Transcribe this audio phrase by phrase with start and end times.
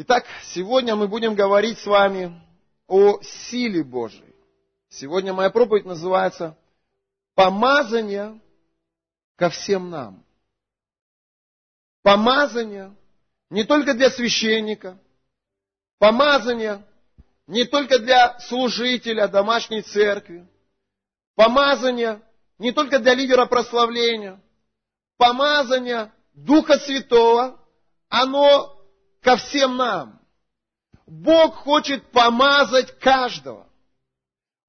[0.00, 2.40] Итак, сегодня мы будем говорить с вами
[2.86, 4.32] о силе Божией.
[4.90, 6.56] Сегодня моя проповедь называется
[7.34, 8.40] «Помазание
[9.34, 10.24] ко всем нам».
[12.02, 12.94] Помазание
[13.50, 14.96] не только для священника,
[15.98, 16.86] помазание
[17.48, 20.46] не только для служителя домашней церкви,
[21.34, 22.22] помазание
[22.60, 24.40] не только для лидера прославления,
[25.16, 27.60] помазание Духа Святого,
[28.08, 28.77] оно
[29.20, 30.20] ко всем нам.
[31.06, 33.66] Бог хочет помазать каждого.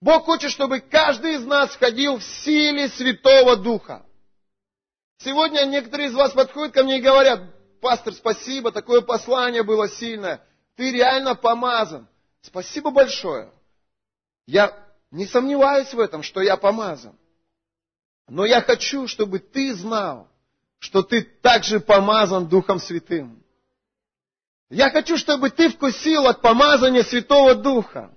[0.01, 4.05] Бог хочет, чтобы каждый из нас входил в силе Святого Духа.
[5.17, 7.41] Сегодня некоторые из вас подходят ко мне и говорят,
[7.81, 10.41] пастор, спасибо, такое послание было сильное.
[10.77, 12.07] Ты реально помазан.
[12.41, 13.51] Спасибо большое.
[14.47, 14.73] Я
[15.11, 17.17] не сомневаюсь в этом, что я помазан.
[18.29, 20.29] Но я хочу, чтобы ты знал,
[20.77, 23.43] что ты также помазан Духом Святым.
[24.69, 28.11] Я хочу, чтобы ты вкусил от помазания Святого Духа.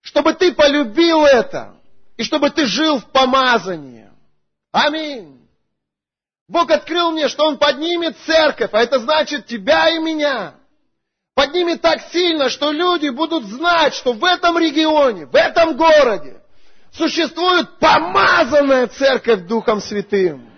[0.00, 1.74] Чтобы ты полюбил это.
[2.16, 4.10] И чтобы ты жил в помазании.
[4.72, 5.36] Аминь.
[6.48, 10.54] Бог открыл мне, что Он поднимет церковь, а это значит тебя и меня.
[11.34, 16.40] Поднимет так сильно, что люди будут знать, что в этом регионе, в этом городе
[16.92, 20.50] существует помазанная церковь Духом Святым.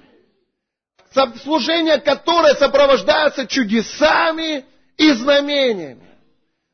[1.43, 4.65] Служение которое сопровождается чудесами
[4.99, 6.07] и знамениями.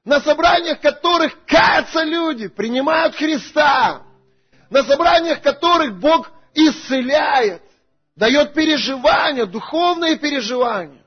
[0.05, 4.03] На собраниях которых каются люди, принимают Христа.
[4.69, 7.62] На собраниях которых Бог исцеляет,
[8.17, 11.05] дает переживания, духовные переживания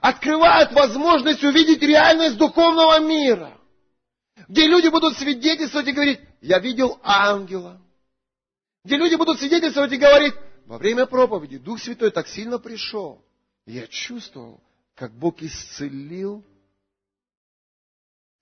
[0.00, 3.52] открывает возможность увидеть реальность духовного мира,
[4.48, 7.80] где люди будут свидетельствовать и говорить, я видел ангела,
[8.84, 10.34] где люди будут свидетельствовать и говорить,
[10.66, 13.22] во время проповеди Дух Святой так сильно пришел,
[13.66, 14.60] я чувствовал,
[14.94, 16.44] как Бог исцелил,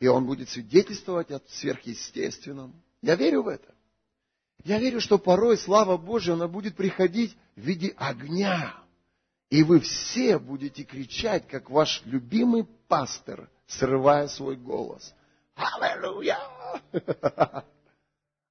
[0.01, 2.75] и Он будет свидетельствовать о сверхъестественном.
[3.03, 3.75] Я верю в это.
[4.65, 8.75] Я верю, что порой слава Божья, она будет приходить в виде огня,
[9.51, 15.15] и вы все будете кричать, как ваш любимый пастор, срывая свой голос.
[15.55, 16.39] Аллилуйя!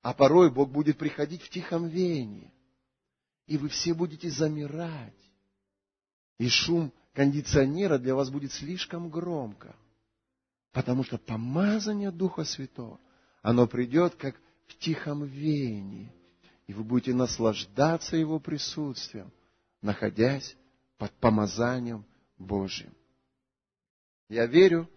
[0.01, 2.51] А порой Бог будет приходить в тихом веянии.
[3.45, 5.13] И вы все будете замирать.
[6.39, 9.75] И шум кондиционера для вас будет слишком громко.
[10.77, 12.99] Потому что помазание Духа Святого,
[13.41, 16.13] оно придет как в тихом веянии.
[16.67, 19.33] И вы будете наслаждаться Его присутствием,
[19.81, 20.55] находясь
[20.99, 22.05] под помазанием
[22.37, 22.93] Божьим.
[24.29, 24.87] Я верю,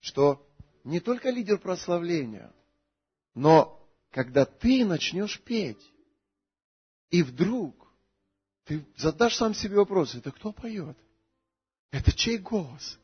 [0.00, 0.42] что
[0.84, 2.50] не только лидер прославления,
[3.34, 3.78] но
[4.12, 5.92] когда ты начнешь петь,
[7.10, 7.92] и вдруг
[8.64, 10.96] ты задашь сам себе вопрос, это кто поет?
[11.90, 12.98] Это чей голос?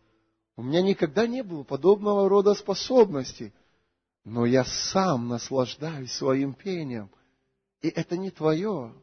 [0.56, 3.53] У меня никогда не было подобного рода способностей,
[4.25, 7.11] но я сам наслаждаюсь своим пением.
[7.83, 8.95] И это не твое,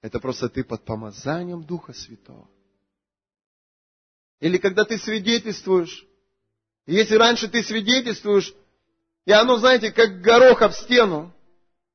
[0.00, 2.48] это просто ты под помазанием Духа Святого.
[4.40, 6.06] Или когда ты свидетельствуешь.
[6.86, 8.54] Если раньше ты свидетельствуешь,
[9.24, 11.34] и оно, знаете, как горох об стену,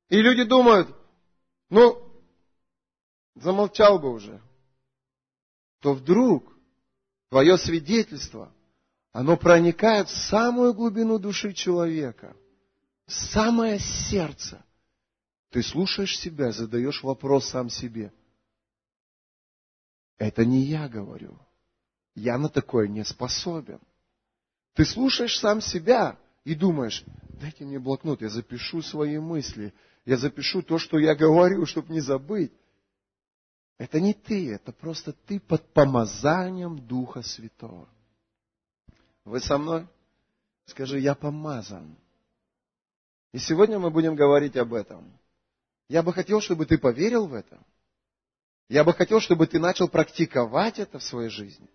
[0.10, 0.90] и люди думают,
[1.70, 2.04] ну,
[3.36, 4.42] замолчал бы уже,
[5.80, 6.52] то вдруг
[7.30, 8.52] твое свидетельство,
[9.12, 12.36] оно проникает в самую глубину души человека,
[13.06, 14.64] в самое сердце.
[15.50, 18.14] Ты слушаешь себя, задаешь вопрос сам себе.
[20.18, 21.40] Это не я говорю.
[22.14, 23.80] Я на такое не способен.
[24.74, 29.74] Ты слушаешь сам себя и думаешь, дайте мне блокнот, я запишу свои мысли,
[30.06, 32.54] я запишу то, что я говорю, чтобы не забыть.
[33.78, 37.88] Это не ты, это просто ты под помазанием Духа Святого.
[39.30, 39.88] Вы со мной?
[40.66, 41.96] Скажи, я помазан.
[43.32, 45.06] И сегодня мы будем говорить об этом.
[45.88, 47.60] Я бы хотел, чтобы ты поверил в это.
[48.70, 51.70] Я бы хотел, чтобы ты начал практиковать это в своей жизни.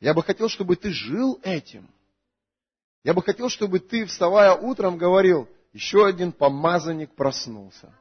[0.00, 1.88] Я бы хотел, чтобы ты жил этим.
[3.04, 7.94] Я бы хотел, чтобы ты, вставая утром, говорил, еще один помазанник проснулся.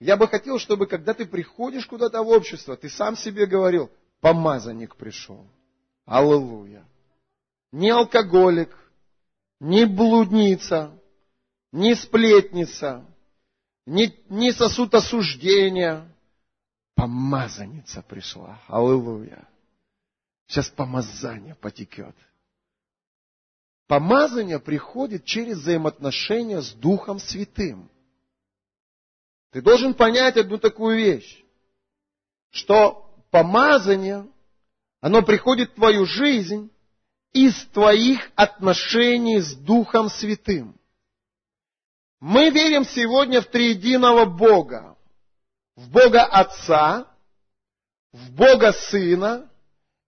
[0.00, 3.90] Я бы хотел, чтобы когда ты приходишь куда-то в общество, ты сам себе говорил,
[4.22, 5.46] помазанник пришел.
[6.06, 6.86] Аллилуйя.
[7.72, 8.76] Не алкоголик,
[9.60, 10.92] не блудница,
[11.72, 13.06] не сплетница,
[13.86, 16.06] не, не сосуд осуждения.
[16.94, 18.60] Помазанница пришла.
[18.68, 19.48] Аллилуйя.
[20.46, 22.14] Сейчас помазание потекет.
[23.86, 27.90] Помазание приходит через взаимоотношения с Духом Святым.
[29.50, 31.44] Ты должен понять одну такую вещь,
[32.50, 34.26] что помазание,
[35.00, 36.71] оно приходит в твою жизнь
[37.32, 40.74] из твоих отношений с Духом Святым.
[42.20, 44.96] Мы верим сегодня в триединого Бога.
[45.74, 47.06] В Бога Отца,
[48.12, 49.50] в Бога Сына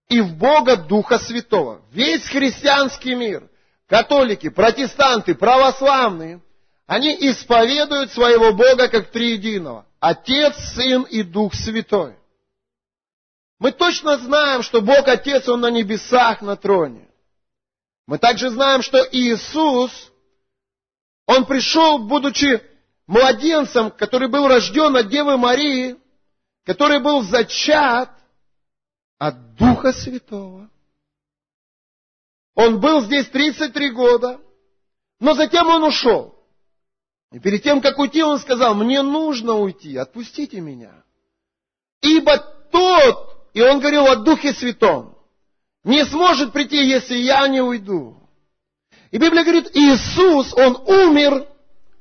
[0.07, 1.81] и в Бога Духа Святого.
[1.91, 3.49] Весь христианский мир,
[3.87, 6.41] католики, протестанты, православные,
[6.85, 9.87] они исповедуют своего Бога как триединого.
[9.99, 12.15] Отец, Сын и Дух Святой.
[13.57, 17.04] Мы точно знаем, что Бог Отец, Он на небесах на троне.
[18.07, 20.11] Мы также знаем, что Иисус,
[21.25, 22.61] Он пришел, будучи
[23.07, 25.97] младенцем, который был рожден от Девы Марии,
[26.65, 28.11] который был зачат
[29.17, 30.69] от Духа Святого.
[32.53, 34.39] Он был здесь 33 года,
[35.19, 36.35] но затем он ушел.
[37.31, 41.03] И перед тем, как уйти, он сказал, мне нужно уйти, отпустите меня.
[42.01, 42.37] Ибо
[42.71, 45.14] тот, и он говорил о Духе Святом,
[45.85, 48.17] не сможет прийти, если я не уйду.
[49.11, 51.47] И Библия говорит, Иисус, Он умер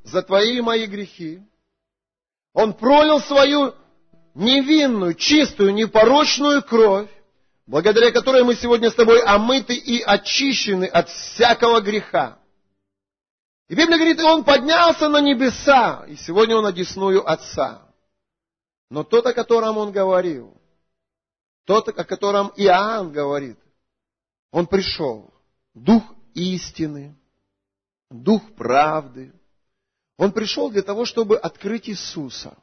[0.02, 1.42] за твои и мои грехи.
[2.54, 3.75] Он пролил свою
[4.34, 7.10] невинную, чистую, непорочную кровь,
[7.66, 12.38] благодаря которой мы сегодня с тобой омыты и очищены от всякого греха.
[13.69, 17.82] И Библия говорит, он поднялся на небеса, и сегодня он одесную Отца.
[18.90, 20.56] Но тот, о котором он говорил,
[21.66, 23.58] тот, о котором Иоанн говорит,
[24.54, 25.34] он пришел,
[25.74, 26.04] Дух
[26.34, 27.16] истины,
[28.08, 29.32] Дух правды.
[30.16, 32.56] Он пришел для того, чтобы открыть Иисуса.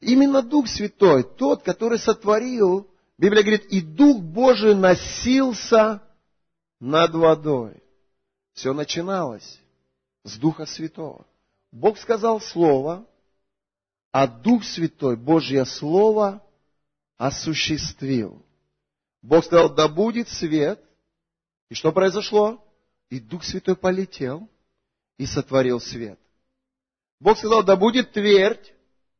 [0.00, 6.02] Именно Дух Святой, тот, который сотворил, Библия говорит, и Дух Божий носился
[6.80, 7.82] над водой.
[8.52, 9.58] Все начиналось
[10.22, 11.26] с Духа Святого.
[11.70, 13.06] Бог сказал Слово,
[14.10, 16.46] а Дух Святой, Божье Слово,
[17.16, 18.44] осуществил.
[19.22, 20.82] Бог сказал, да будет свет.
[21.70, 22.62] И что произошло?
[23.08, 24.48] И Дух Святой полетел
[25.16, 26.18] и сотворил свет.
[27.20, 28.74] Бог сказал, да будет твердь.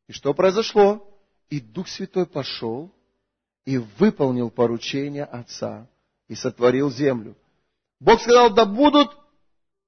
[0.08, 1.08] И что произошло?
[1.48, 2.92] И Дух Святой пошел
[3.64, 5.88] и выполнил поручение Отца
[6.26, 7.36] и сотворил землю.
[8.00, 9.16] Бог сказал, да будут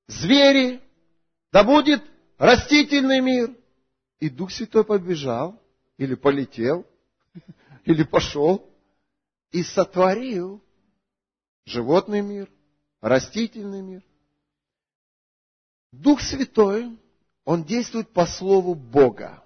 [0.06, 0.80] звери,
[1.50, 2.02] да будет
[2.38, 3.50] растительный мир.
[4.20, 5.60] И Дух Святой побежал,
[5.98, 6.86] или полетел,
[7.84, 8.70] или пошел,
[9.54, 10.60] и сотворил
[11.64, 12.50] животный мир,
[13.00, 14.02] растительный мир.
[15.92, 16.98] Дух Святой,
[17.44, 19.44] Он действует по Слову Бога.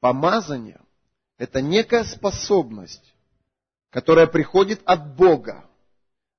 [0.00, 0.80] Помазание–
[1.36, 3.14] это некая способность,
[3.90, 5.68] которая приходит от Бога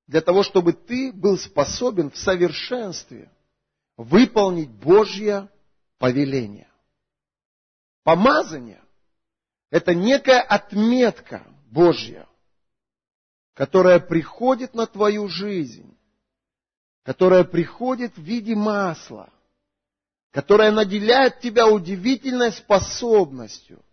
[0.08, 3.32] для того, чтобы ты был способен в совершенстве
[3.98, 5.48] выполнить Божье
[6.00, 6.72] повеление.
[8.02, 8.82] Помазание–
[9.70, 12.28] это некая отметка Божья,
[13.54, 15.98] которая приходит на твою жизнь,
[17.04, 19.30] которая приходит в виде масла,
[20.32, 23.84] которая наделяет тебя удивительной способностью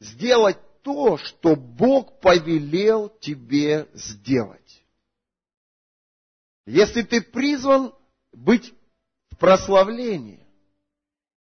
[0.00, 4.84] сделать то, что Бог повелел тебе сделать.
[6.66, 7.94] Если ты призван
[8.32, 8.72] быть
[9.30, 10.46] в прославлении,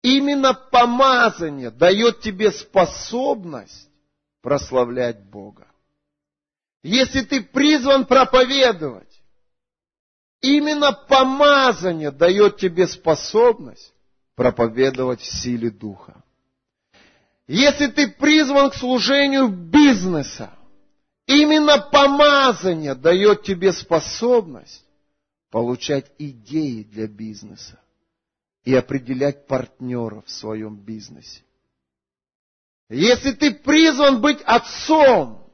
[0.02, 3.90] именно помазание дает тебе способность
[4.46, 5.66] прославлять Бога.
[6.84, 9.20] Если ты призван проповедовать,
[10.40, 13.92] именно помазание дает тебе способность
[14.36, 16.24] проповедовать в силе Духа.
[17.48, 20.54] Если ты призван к служению бизнеса,
[21.26, 24.86] именно помазание дает тебе способность
[25.50, 27.80] получать идеи для бизнеса
[28.64, 31.45] и определять партнеров в своем бизнесе.
[32.90, 35.52] Если ты призван быть отцом,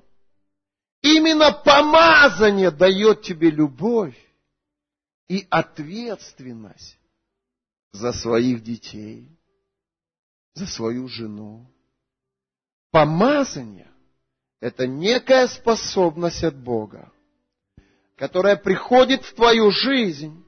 [1.01, 4.17] именно помазание дает тебе любовь
[5.27, 6.97] и ответственность
[7.91, 9.27] за своих детей,
[10.53, 11.71] за свою жену.
[12.91, 13.91] Помазание–
[14.59, 17.11] это некая способность от Бога
[18.21, 20.45] которая приходит в твою жизнь,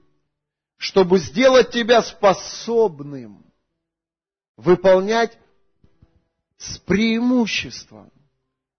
[0.77, 3.51] чтобы сделать тебя способным
[4.57, 5.35] выполнять
[6.57, 8.12] с преимуществом,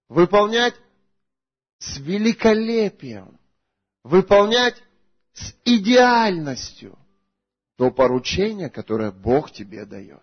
[0.08, 0.74] выполнять
[1.78, 3.38] с великолепием,
[4.02, 4.82] выполнять
[5.32, 6.98] с идеальностью
[7.76, 10.22] то поручение, которое Бог тебе дает.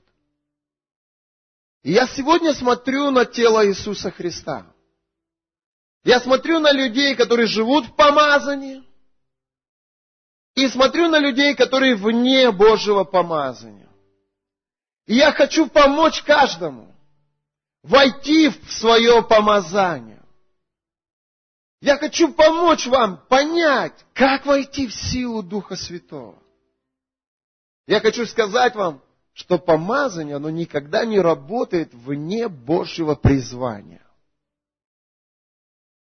[1.84, 4.66] И я сегодня смотрю на тело Иисуса Христа–
[6.04, 8.84] я смотрю на людей, которые живут в помазании,
[10.56, 13.90] и смотрю на людей, которые вне Божьего помазания.
[15.06, 16.91] И я хочу помочь каждому
[17.84, 20.22] войти в свое помазание.
[21.82, 26.42] Я хочу помочь вам понять, как войти в силу Духа Святого.
[27.88, 29.02] Я хочу сказать вам,
[29.34, 34.06] что помазание, оно никогда не работает вне Божьего призвания.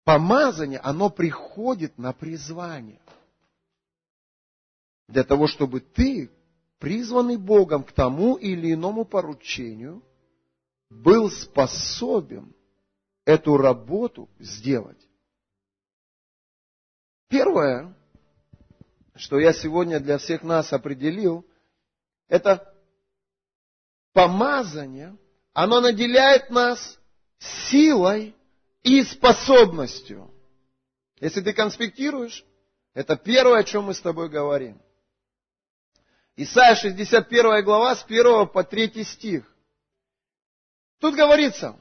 [0.05, 3.01] Помазание, оно приходит на призвание.
[5.09, 6.31] Для того, чтобы ты,
[6.79, 10.03] призванный Богом к тому или иному поручению,
[11.01, 12.55] был способен
[13.25, 14.99] эту работу сделать.
[17.29, 17.95] Первое,
[19.15, 21.47] что я сегодня для всех нас определил,
[22.29, 22.75] это
[24.13, 25.17] помазание,
[25.53, 26.99] оно наделяет нас
[27.39, 28.35] силой
[28.83, 30.31] и способностью.
[31.21, 32.45] Если ты конспектируешь,
[32.95, 34.81] это первое, о чем мы с тобой говорим.
[36.37, 39.52] Исайя 61 глава с 1 по 3 стих.
[41.03, 41.77] Тут говорится,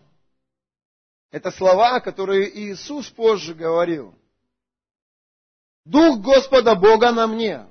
[1.30, 4.16] это слова, которые Иисус позже говорил.
[5.86, 7.68] Дух Господа Бога на мне,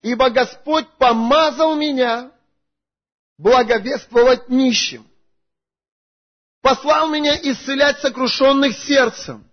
[0.00, 2.32] ибо Господь помазал меня
[3.36, 5.06] благовествовать нищим,
[6.62, 9.46] послал меня исцелять сокрушенных сердцем,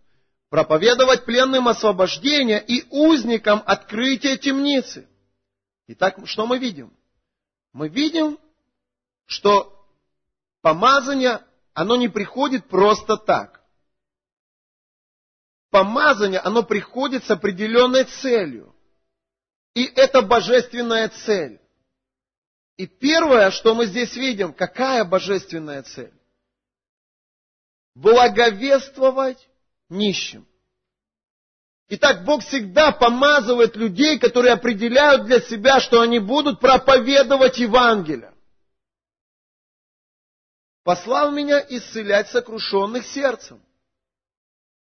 [0.50, 5.10] проповедовать пленным освобождение и узникам открытие темницы.
[5.88, 6.94] Итак, что мы видим?
[7.74, 8.40] Мы видим,
[9.26, 9.76] что
[10.62, 13.62] помазание, оно не приходит просто так.
[15.72, 18.76] Помазание, оно приходит с определенной целью.
[19.76, 21.62] И это божественная цель.
[22.78, 26.14] И первое, что мы здесь видим, какая божественная цель?
[27.94, 29.48] Благовествовать
[29.90, 30.48] нищим.
[31.90, 38.34] Итак, Бог всегда помазывает людей, которые определяют для себя, что они будут проповедовать Евангелие.
[40.84, 43.62] Послал меня исцелять сокрушенных сердцем.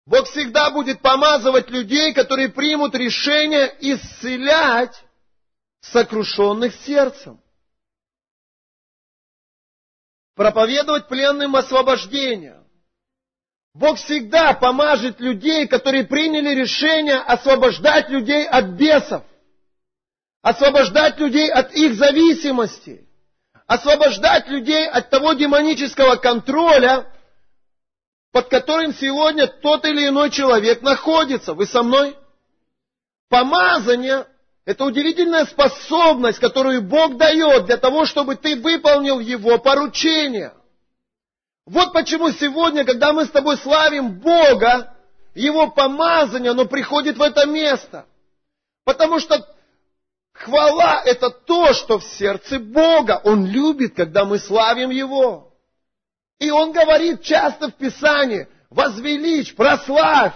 [0.07, 5.05] Бог всегда будет помазывать людей, которые примут решение исцелять
[5.81, 7.43] сокрушенных сердцем
[10.35, 12.62] проповедовать пленным освобождение.
[13.75, 19.25] Бог всегда помажет людей, которые приняли решение освобождать людей от бесов,
[20.43, 23.07] освобождать людей от их зависимости,
[23.73, 27.07] освобождать людей от того демонического контроля,
[28.31, 31.55] под которым сегодня тот или иной человек находится.
[31.55, 32.17] Вы со мной?
[33.31, 34.26] Помазание
[34.64, 40.52] это удивительная способность, которую Бог дает для того, чтобы ты выполнил Его поручение.
[41.67, 44.95] Вот почему сегодня, когда мы с тобой славим Бога,
[45.35, 48.07] Его помазание, оно приходит в это место.
[48.85, 49.45] Потому что
[50.42, 53.20] хвала– это то, что в сердце Бога.
[53.25, 55.52] Он любит, когда мы славим Его.
[56.38, 60.34] И Он говорит часто в Писании, возвеличь, прославь,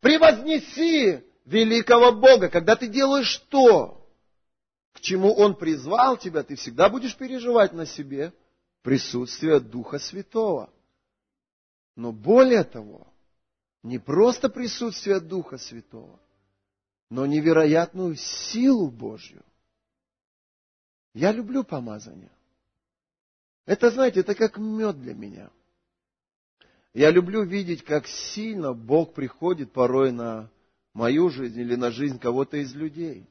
[0.00, 4.06] превознеси, великого Бога, когда ты делаешь то,
[4.92, 8.32] к чему Он призвал тебя, ты всегда будешь переживать на себе
[8.82, 10.70] присутствие Духа Святого.
[11.96, 13.06] Но более того,
[13.82, 16.18] не просто присутствие Духа Святого,
[17.10, 19.42] но невероятную силу Божью.
[21.14, 22.30] Я люблю помазание.
[23.66, 25.50] Это, знаете, это как мед для меня.
[26.94, 30.50] Я люблю видеть, как сильно Бог приходит порой на
[30.94, 33.26] мою жизнь или на жизнь кого-то из людей.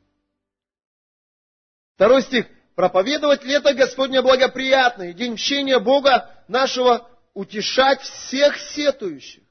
[1.96, 2.48] Второй стих.
[2.76, 9.44] Проповедовать лето Господня благоприятное, день мщения Бога нашего утешать всех сетующих.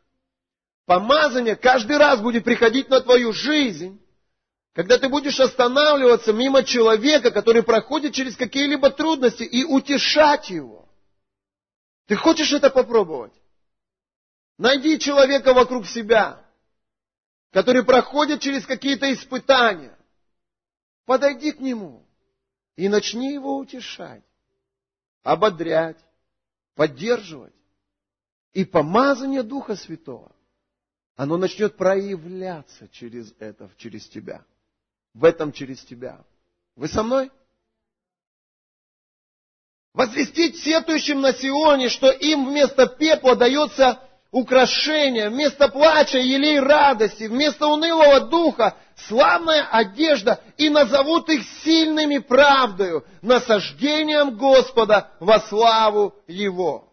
[0.85, 4.01] Помазание каждый раз будет приходить на твою жизнь,
[4.77, 10.87] когда ты будешь останавливаться мимо человека, который проходит через какие-либо трудности, и утешать его.
[12.05, 13.33] Ты хочешь это попробовать?
[14.59, 16.45] Найди человека вокруг себя,
[17.53, 19.97] который проходит через какие-то испытания,
[21.07, 22.07] подойди к нему
[22.77, 24.25] и начни его утешать,
[25.23, 26.05] ободрять,
[26.75, 27.55] поддерживать.
[28.53, 30.33] И помазание Духа Святого,
[31.15, 34.45] оно начнет проявляться через это, через тебя.
[35.17, 36.19] В этом через тебя.
[36.77, 37.31] Вы со мной?
[39.95, 43.99] Возвестить сетующим на Сионе, что им вместо пепла дается
[44.31, 48.77] украшения, вместо плача елей радости, вместо унылого духа
[49.09, 56.93] славная одежда, и назовут их сильными правдою, насаждением Господа во славу Его.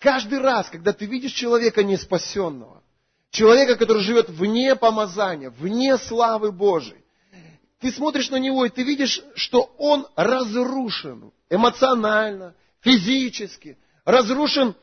[0.00, 2.82] Каждый раз, когда ты видишь человека неспасенного,
[3.30, 6.97] человека, который живет вне помазания, вне славы Божией,
[7.80, 14.74] ты смотришь на него, и ты видишь, что он разрушен эмоционально, физически, разрушен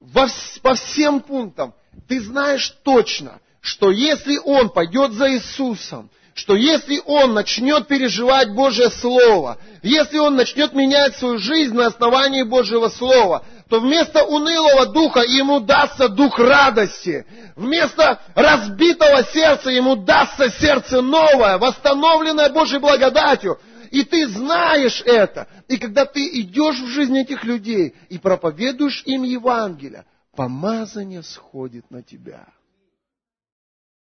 [0.00, 0.26] во,
[0.62, 1.74] по всем пунктам.
[2.06, 8.90] ты знаешь точно, что если он пойдет за Иисусом, что если он начнет переживать Божье
[8.90, 15.22] Слово, если он начнет менять свою жизнь на основании Божьего Слова, то вместо унылого духа
[15.22, 17.26] ему дастся дух радости.
[17.56, 23.58] Вместо разбитого сердца ему дастся сердце новое, восстановленное Божьей благодатью.
[23.90, 25.48] И ты знаешь это.
[25.66, 30.04] И когда ты идешь в жизнь этих людей и проповедуешь им Евангелие,
[30.36, 32.46] помазание сходит на тебя.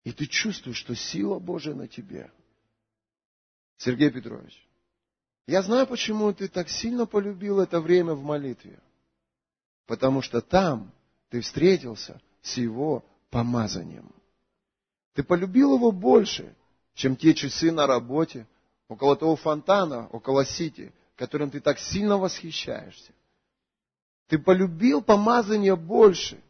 [0.04, 2.32] И ты чувствуешь, что сила Божия на тебе.
[3.78, 4.68] Сергей Петрович,
[5.48, 8.80] я знаю, почему ты так сильно полюбил это время в молитве.
[9.86, 10.92] Потому что там
[11.30, 14.12] ты встретился с его помазанием.
[15.14, 16.56] Ты полюбил его больше,
[16.94, 18.48] чем те часы на работе,
[18.88, 23.12] около того фонтана, около Сити, которым ты так сильно восхищаешься.
[24.28, 26.42] Ты полюбил помазание больше,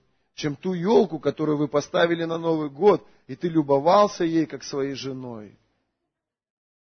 [0.41, 4.95] чем ту елку, которую вы поставили на Новый год, и ты любовался ей, как своей
[4.95, 5.55] женой.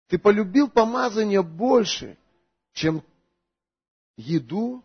[0.10, 2.20] Ты полюбил помазание больше,
[2.74, 3.02] чем
[4.16, 4.84] еду,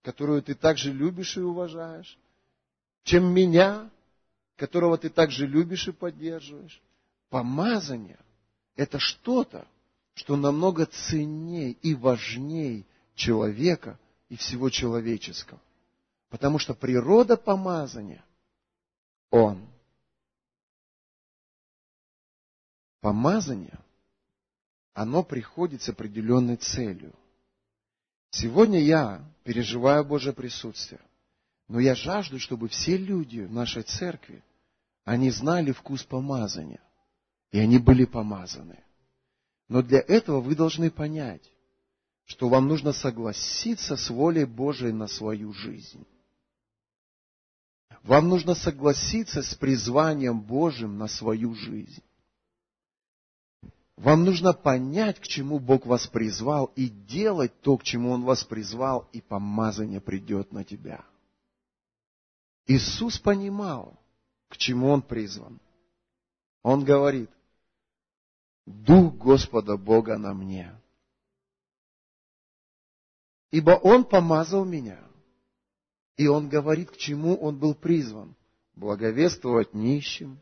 [0.00, 2.18] которую ты также любишь и уважаешь,
[3.04, 3.90] чем меня,
[4.56, 6.80] которого ты также любишь и поддерживаешь.
[7.28, 8.18] Помазание–
[8.76, 9.66] это что-то,
[10.14, 13.98] что намного ценней и важней человека
[14.30, 15.60] и всего человеческого.
[16.30, 18.24] Потому что природа помазания–
[19.30, 19.66] Он.
[23.00, 23.78] Помазание,
[24.94, 27.12] оно приходит с определенной целью.
[28.30, 31.00] Сегодня я переживаю Божье присутствие,
[31.66, 34.44] но я жажду, чтобы все люди в нашей церкви,
[35.04, 36.82] они знали вкус помазания,
[37.50, 38.84] и они были помазаны.
[39.68, 41.50] Но для этого вы должны понять,
[42.24, 46.06] что вам нужно согласиться с волей Божией на свою жизнь.
[48.02, 52.02] Вам нужно согласиться с призванием Божьим на свою жизнь.
[53.96, 58.42] Вам нужно понять, к чему Бог вас призвал, и делать то, к чему Он вас
[58.44, 61.04] призвал, и помазание придет на тебя.
[62.66, 64.00] Иисус понимал,
[64.48, 65.60] к чему Он призван.
[66.62, 67.30] Он говорит,
[68.64, 70.74] Дух Господа Бога на мне.
[73.50, 75.09] Ибо Он помазал меня.
[76.20, 78.36] И Он говорит, к чему Он был призван.
[78.74, 80.38] Благовествовать нищим,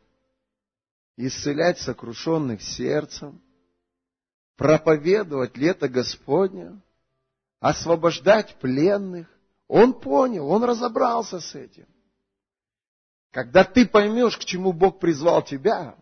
[1.15, 3.41] исцелять сокрушенных сердцем,
[4.57, 6.81] проповедовать лето Господня,
[7.61, 9.29] освобождать пленных.
[9.69, 11.87] Он понял, он разобрался с этим.
[13.31, 15.95] Когда ты поймешь, к чему Бог призвал тебя,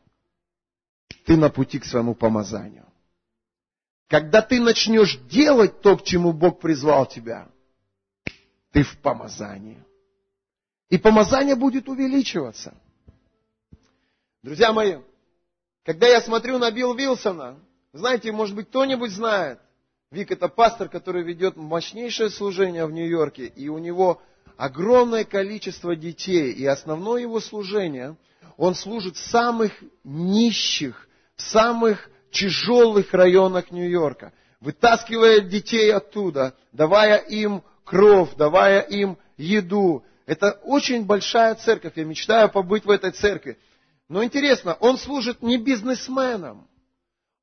[1.25, 2.87] ты на пути к своему помазанию.
[4.07, 7.51] Когда ты начнешь делать то, к чему Бог призвал тебя,
[8.71, 9.83] ты в помазании.
[10.89, 12.73] И помазание будет увеличиваться.
[14.43, 14.97] Друзья мои,
[15.83, 17.59] когда я смотрю на Билл Вилсона,
[17.93, 19.59] знаете, может быть, кто-нибудь знает,
[20.09, 24.21] Вик это пастор, который ведет мощнейшее служение в Нью-Йорке, и у него
[24.55, 28.15] огромное количество детей, и основное его служение,
[28.55, 29.73] он служит в самых
[30.05, 40.03] нищих, в самых тяжелых районах Нью-Йорка, вытаскивая детей оттуда, давая им кровь, давая им еду.
[40.25, 43.57] Это очень большая церковь, я мечтаю побыть в этой церкви.
[44.09, 46.67] Но интересно, он служит не бизнесменам,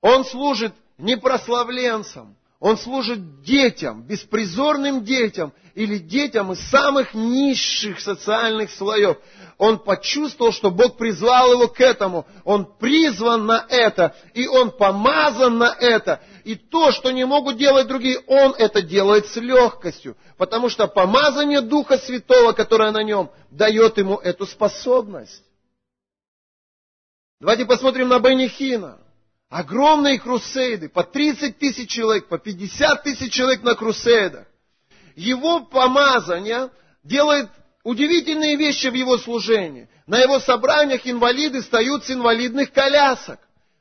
[0.00, 8.70] он служит не прославленцам, он служит детям, беспризорным детям или детям из самых низших социальных
[8.70, 9.18] слоев.
[9.58, 12.26] Он почувствовал, что Бог призвал его к этому.
[12.44, 16.22] Он призван на это, и он помазан на это.
[16.44, 20.16] И то, что не могут делать другие, он это делает с легкостью.
[20.36, 25.42] Потому что помазание Духа Святого, которое на нем, дает ему эту способность.
[27.40, 28.98] Давайте посмотрим на Бенихина.
[29.48, 34.46] Огромные крусейды, по 30 тысяч человек, по 50 тысяч человек на крусейдах.
[35.16, 36.70] Его помазание
[37.02, 37.48] делает
[37.84, 39.88] удивительные вещи в его служении.
[40.06, 43.38] На его собраниях инвалиды встают с инвалидных колясок.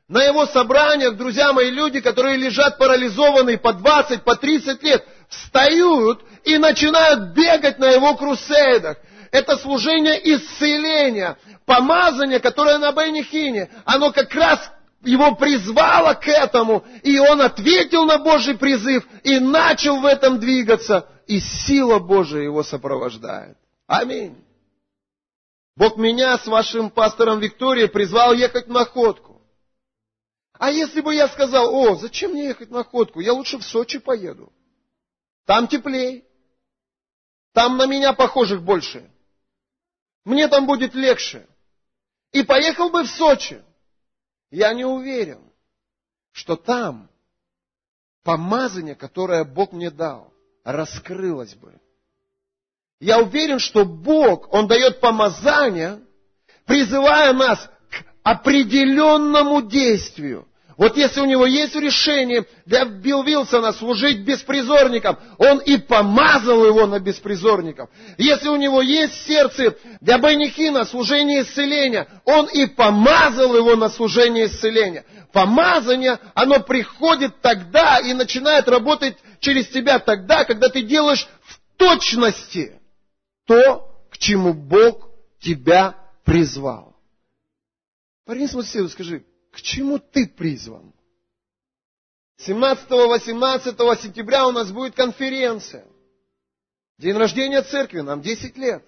[0.08, 6.22] На его собраниях, друзья мои, люди, которые лежат парализованные по 20, по 30 лет, встают
[6.44, 8.98] и начинают бегать на его крусейдах.
[9.30, 14.70] Это служение исцеления, помазание, которое на Бенихине, оно как раз
[15.02, 21.08] его призвало к этому, и он ответил на Божий призыв и начал в этом двигаться,
[21.26, 23.56] и сила Божия его сопровождает.
[23.86, 24.36] Аминь.
[25.76, 29.33] Бог меня с вашим пастором Викторией призвал ехать в находку.
[30.58, 33.98] А если бы я сказал, о, зачем мне ехать в находку, я лучше в Сочи
[33.98, 34.52] поеду.
[35.46, 36.24] Там теплее.
[37.52, 39.10] Там на меня похожих больше.
[40.24, 41.46] Мне там будет легче.
[42.32, 43.62] И поехал бы в Сочи.
[44.50, 45.42] Я не уверен,
[46.30, 47.10] что там
[48.22, 51.80] помазание, которое Бог мне дал, раскрылось бы.
[53.00, 56.00] Я уверен, что Бог, Он дает помазание,
[56.64, 57.68] призывая нас
[58.24, 60.48] определенному действию.
[60.76, 66.86] Вот если у него есть решение для Билл Вилсона служить беспризорникам, он и помазал его
[66.86, 67.90] на беспризорников.
[68.18, 74.46] Если у него есть сердце для Байнихина служение исцеления, он и помазал его на служение
[74.46, 75.04] исцеления.
[75.32, 82.80] Помазание, оно приходит тогда и начинает работать через тебя тогда, когда ты делаешь в точности
[83.46, 85.08] то, к чему Бог
[85.40, 86.93] тебя призвал.
[88.24, 90.92] Парень, смотри, скажи, к чему ты призван?
[92.40, 95.86] 17-18 сентября у нас будет конференция.
[96.98, 98.84] День рождения церкви, нам 10 лет.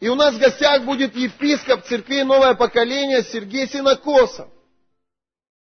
[0.00, 4.48] И у нас в гостях будет епископ церкви «Новое поколение» Сергей Синокосов.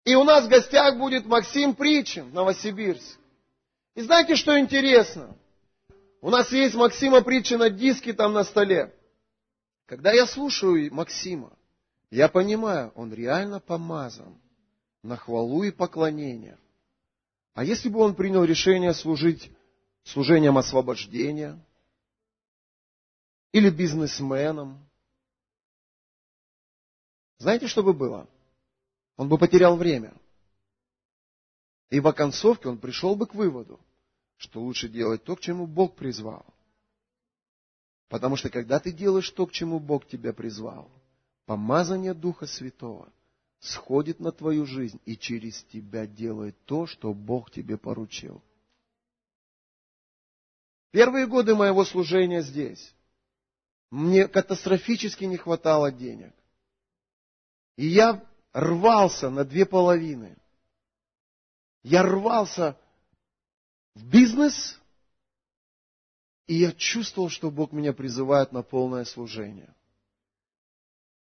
[0.06, 3.20] И у нас в гостях будет Максим Причин, Новосибирск.
[3.96, 5.38] И знаете, что интересно?
[6.22, 8.94] У нас есть Максима Притчина диски там на столе.
[9.86, 11.52] Когда я слушаю Максима,
[12.14, 14.40] я понимаю, он реально помазан
[15.02, 16.60] на хвалу и поклонение.
[17.56, 19.52] А если бы он принял решение служить
[20.04, 21.60] служением освобождения
[23.52, 24.88] или бизнесменом,
[27.40, 28.30] знаете, что бы было?
[29.18, 30.14] Он бы потерял время.
[31.90, 33.80] И в оконцовке он пришел бы к выводу,
[34.38, 36.46] что лучше делать то, к чему Бог призвал.
[38.08, 40.92] Потому что когда ты делаешь то, к чему Бог тебя призвал,
[41.46, 43.12] помазание Духа Святого
[43.60, 48.44] сходит на твою жизнь и через тебя делает то, что Бог тебе поручил.
[50.92, 52.94] Первые годы моего служения здесь
[53.90, 56.34] мне катастрофически не хватало денег.
[57.78, 60.38] И я рвался на две половины.
[61.84, 62.78] Я рвался
[63.96, 64.80] в бизнес,
[66.48, 69.74] и я чувствовал, что Бог меня призывает на полное служение.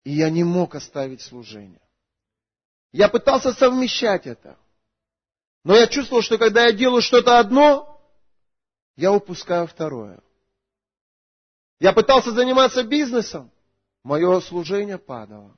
[0.04, 1.80] И я не мог оставить служение.
[2.92, 4.58] Я пытался совмещать это.
[5.64, 8.00] Но я чувствовал, что когда я делаю что-то одно,
[8.96, 10.20] я упускаю второе.
[11.78, 13.50] Я пытался заниматься бизнесом,
[14.02, 15.56] мое служение падало.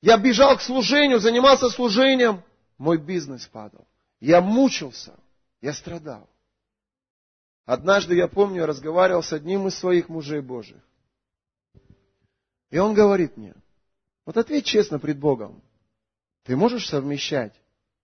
[0.00, 2.44] Я бежал к служению, занимался служением,
[2.76, 3.86] мой бизнес падал.
[4.20, 5.18] Я мучился,
[5.60, 6.28] я страдал.
[7.64, 10.82] Однажды, я помню, я разговаривал с одним из своих мужей Божьих.
[12.70, 13.54] И он говорит мне,
[14.24, 15.62] вот ответь честно пред Богом,
[16.44, 17.54] ты можешь совмещать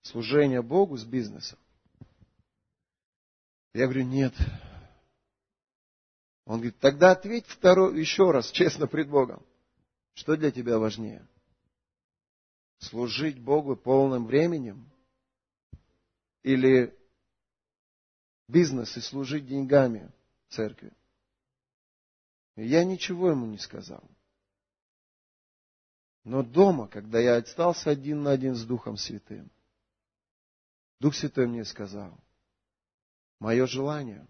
[0.03, 1.59] служение Богу с бизнесом?
[3.74, 4.35] Я говорю, нет.
[6.46, 9.44] Он говорит, тогда ответь второй, еще раз, честно пред Богом.
[10.14, 11.27] Что для тебя важнее?
[12.85, 14.90] служить Богу полным временем
[16.42, 16.96] или
[18.48, 20.11] бизнес и служить деньгами
[20.50, 20.92] церкви.
[22.57, 24.03] я ничего ему не сказал.
[26.25, 29.51] Но дома, когда я остался один на один с Духом Святым,
[30.99, 32.19] Дух Святой мне сказал,
[33.41, 34.27] мое желание,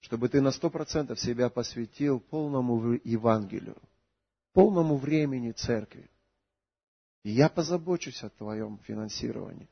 [0.00, 3.76] чтобы ты на сто процентов себя посвятил полному Евангелию,
[4.54, 6.10] полному времени церкви.
[7.24, 9.68] И я позабочусь о твоем финансировании.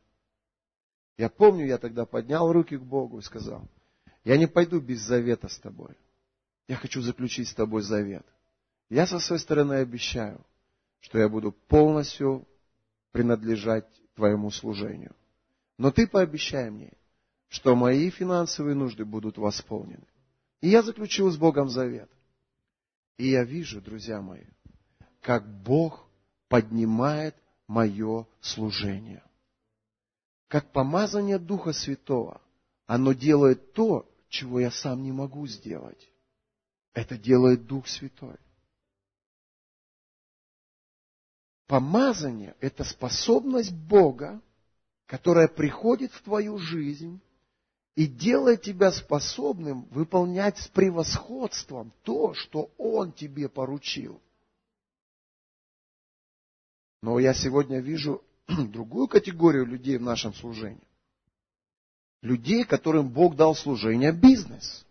[1.16, 3.66] Я помню, я тогда поднял руки к Богу и сказал,
[4.24, 5.96] я не пойду без завета с тобой.
[6.66, 8.26] Я хочу заключить с тобой завет.
[8.90, 10.44] Я со своей стороны обещаю,
[11.04, 12.48] что я буду полностью
[13.12, 15.14] принадлежать твоему служению.
[15.76, 16.94] Но ты пообещай мне,
[17.48, 20.06] что мои финансовые нужды будут восполнены.
[20.62, 22.10] И я заключил с Богом завет.
[23.18, 24.46] И я вижу, друзья мои,
[25.20, 26.08] как Бог
[26.48, 27.36] поднимает
[27.66, 29.22] мое служение.
[30.48, 32.40] Как помазание Духа Святого,
[32.86, 36.08] оно делает то, чего я сам не могу сделать.
[36.94, 38.38] Это делает Дух Святой.
[41.66, 44.40] Помазание– это способность Бога,
[45.06, 47.20] которая приходит в твою жизнь
[47.94, 54.20] и делает тебя способным выполнять с превосходством то, что Он тебе поручил.
[57.00, 60.86] Но я сегодня вижу другую категорию людей в нашем служении.
[62.20, 64.84] Людей, которым Бог дал служение бизнес.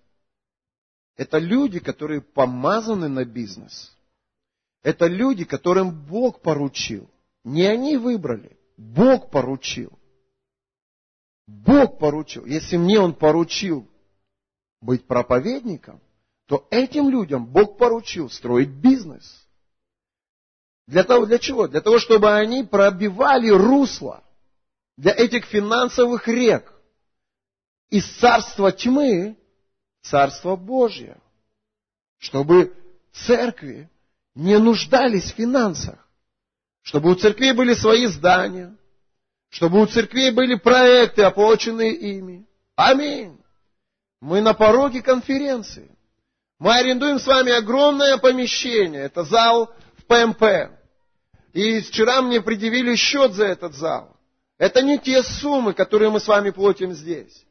[1.18, 3.93] Это люди, которые помазаны на бизнес.
[4.84, 7.10] Это люди, которым Бог поручил.
[7.46, 9.98] Не они выбрали, Бог поручил.
[11.48, 12.46] Бог поручил.
[12.46, 13.88] Если мне Он поручил
[14.82, 16.02] быть проповедником,
[16.48, 19.48] то этим людям Бог поручил строить бизнес.
[20.88, 21.68] Для того, для чего?
[21.68, 24.24] Для того, чтобы они пробивали русло
[24.98, 26.74] для этих финансовых рек
[27.90, 29.38] из царства тьмы
[30.02, 31.18] в царство Божье.
[32.18, 32.76] Чтобы
[33.14, 33.90] церкви
[34.36, 36.08] не нуждались в финансах.
[36.82, 38.76] Чтобы у церкви были свои здания.
[39.50, 42.46] Чтобы у церкви были проекты, оплаченные ими.
[42.76, 43.40] Аминь.
[44.20, 45.96] Мы на пороге конференции.
[46.60, 49.04] Мы арендуем с вами огромное помещение.
[49.04, 50.72] Это зал в ПМП.
[51.54, 54.18] И вчера мне предъявили счет за этот зал.
[54.58, 57.46] Это не те суммы, которые мы с вами платим здесь.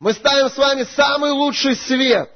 [0.00, 2.30] Мы ставим с вами самый лучший свет.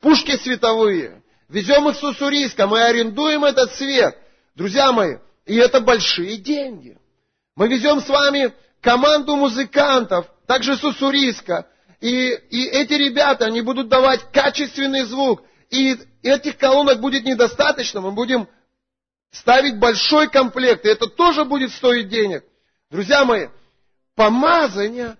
[0.00, 1.21] Пушки световые.
[1.52, 2.66] Везем их с Уссурийска.
[2.66, 4.16] Мы арендуем этот свет.
[4.54, 6.96] Друзья мои, и это большие деньги.
[7.56, 11.66] Мы везем с вами команду музыкантов, также с Уссурийска.
[12.00, 15.42] И, и эти ребята, они будут давать качественный звук.
[15.68, 18.00] И этих колонок будет недостаточно.
[18.00, 18.48] Мы будем
[19.30, 20.86] ставить большой комплект.
[20.86, 22.44] И это тоже будет стоить денег.
[22.90, 23.48] Друзья мои,
[24.16, 25.16] помазание,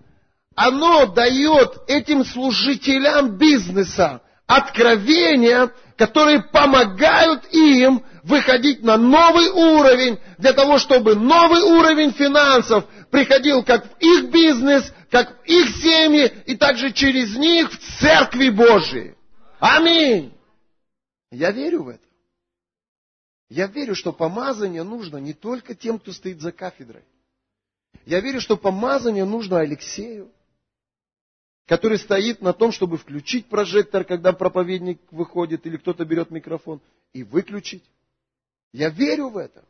[0.55, 10.77] оно дает этим служителям бизнеса откровения, которые помогают им выходить на новый уровень, для того,
[10.77, 16.91] чтобы новый уровень финансов приходил как в их бизнес, как в их семьи, и также
[16.91, 19.15] через них в Церкви Божией.
[19.59, 20.33] Аминь.
[21.31, 22.03] Я верю в это.
[23.49, 27.03] Я верю, что помазание нужно не только тем, кто стоит за кафедрой.
[28.05, 30.31] Я верю, что помазание нужно Алексею,
[31.65, 36.81] который стоит на том, чтобы включить прожектор, когда проповедник выходит или кто-то берет микрофон,
[37.13, 37.83] и выключить.
[38.73, 39.63] Я верю в это.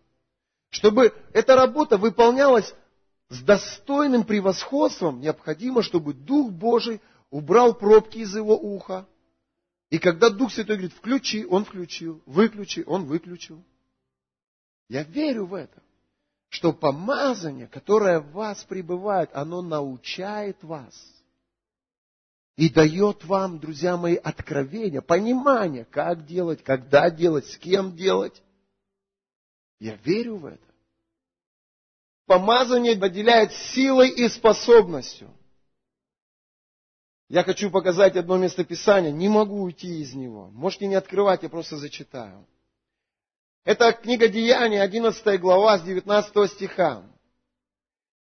[0.69, 2.73] Чтобы эта работа выполнялась
[3.29, 9.07] с достойным превосходством, необходимо, чтобы Дух Божий убрал пробки из его уха.
[9.91, 13.63] И когда Дух Святой говорит, включи, он включил, выключи, он выключил.
[14.89, 15.81] Я верю в это,
[16.49, 20.93] что помазание, которое в вас пребывает, оно научает вас–
[22.55, 28.41] и дает вам, друзья мои, откровение, понимание, как делать, когда делать, с кем делать.
[29.79, 30.63] Я верю в это.
[32.25, 35.31] Помазание наделяет силой и способностью.
[37.27, 40.49] Я хочу показать одно местописание, не могу уйти из него.
[40.51, 42.45] Можете не открывать, я просто зачитаю.
[43.65, 47.03] Это книга Деяний, 11 глава, с 19 стиха.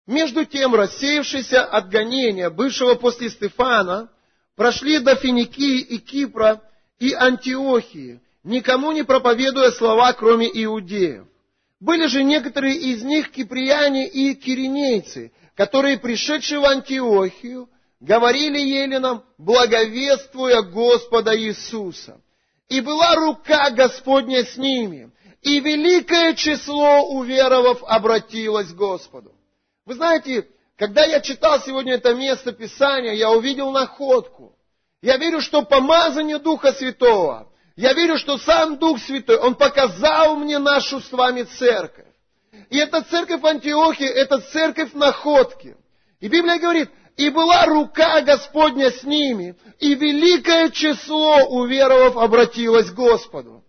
[0.07, 4.11] Между тем, рассеявшийся от гонения, бывшего после Стефана,
[4.59, 6.61] прошли до Финикии и Кипра
[6.99, 11.27] и Антиохии, никому не проповедуя слова, кроме иудеев.
[11.79, 17.69] Были же некоторые из них киприяне и киринейцы, которые, пришедшие в Антиохию,
[18.01, 22.21] говорили еленам, благовествуя Господа Иисуса.
[22.69, 29.31] И была рука Господня с ними, и великое число уверовав обратилось к Господу.
[29.87, 34.57] Вы знаете, когда я читал сегодня это место Писания, я увидел находку.
[35.03, 40.59] Я верю, что помазание Духа Святого, я верю, что сам Дух Святой, Он показал мне
[40.59, 42.07] нашу с вами церковь.
[42.71, 45.77] И эта церковь Антиохии, это церковь находки.
[46.21, 52.95] И Библия говорит, и была рука Господня с ними, и великое число уверовав обратилось к
[52.95, 53.65] Господу.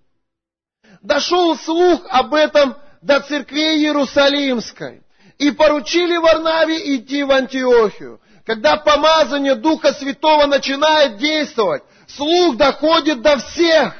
[1.01, 5.03] Дошел слух об этом до церкви Иерусалимской
[5.39, 8.19] и поручили Варнаве идти в Антиохию.
[8.45, 13.93] Когда помазание Духа Святого начинает действовать, слух доходит до всех.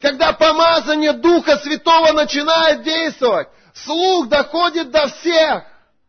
[0.00, 5.64] Когда помазание Духа Святого начинает действовать, слух доходит до всех.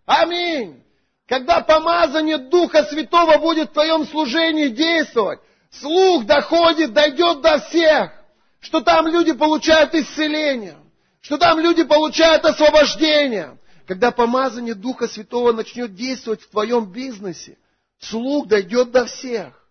[0.05, 0.83] Аминь.
[1.27, 5.39] Когда помазание Духа Святого будет в твоем служении действовать,
[5.71, 8.11] слух доходит, дойдет до всех,
[8.59, 10.77] что там люди получают исцеление,
[11.21, 17.57] что там люди получают освобождение, когда помазание Духа Святого начнет действовать в твоем бизнесе,
[17.99, 19.65] слух дойдет до всех,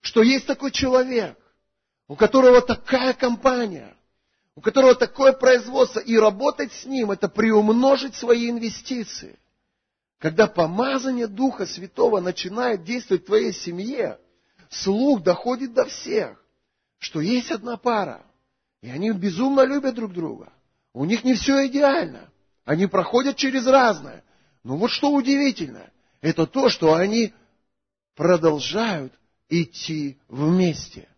[0.00, 1.36] что есть такой человек,
[2.06, 3.96] у которого такая компания,
[4.54, 9.36] у которого такое производство, и работать с ним– это приумножить свои инвестиции.
[10.18, 14.20] Когда помазание Духа Святого начинает действовать в твоей семье,
[14.68, 16.40] слух доходит до всех,
[16.98, 18.24] что есть одна пара,
[18.80, 20.52] и они безумно любят друг друга.
[20.92, 22.30] У них не все идеально.
[22.64, 24.24] Они проходят через разное.
[24.62, 27.32] Но вот что удивительно, это то, что они
[28.14, 29.12] продолжают
[29.48, 31.08] идти вместе.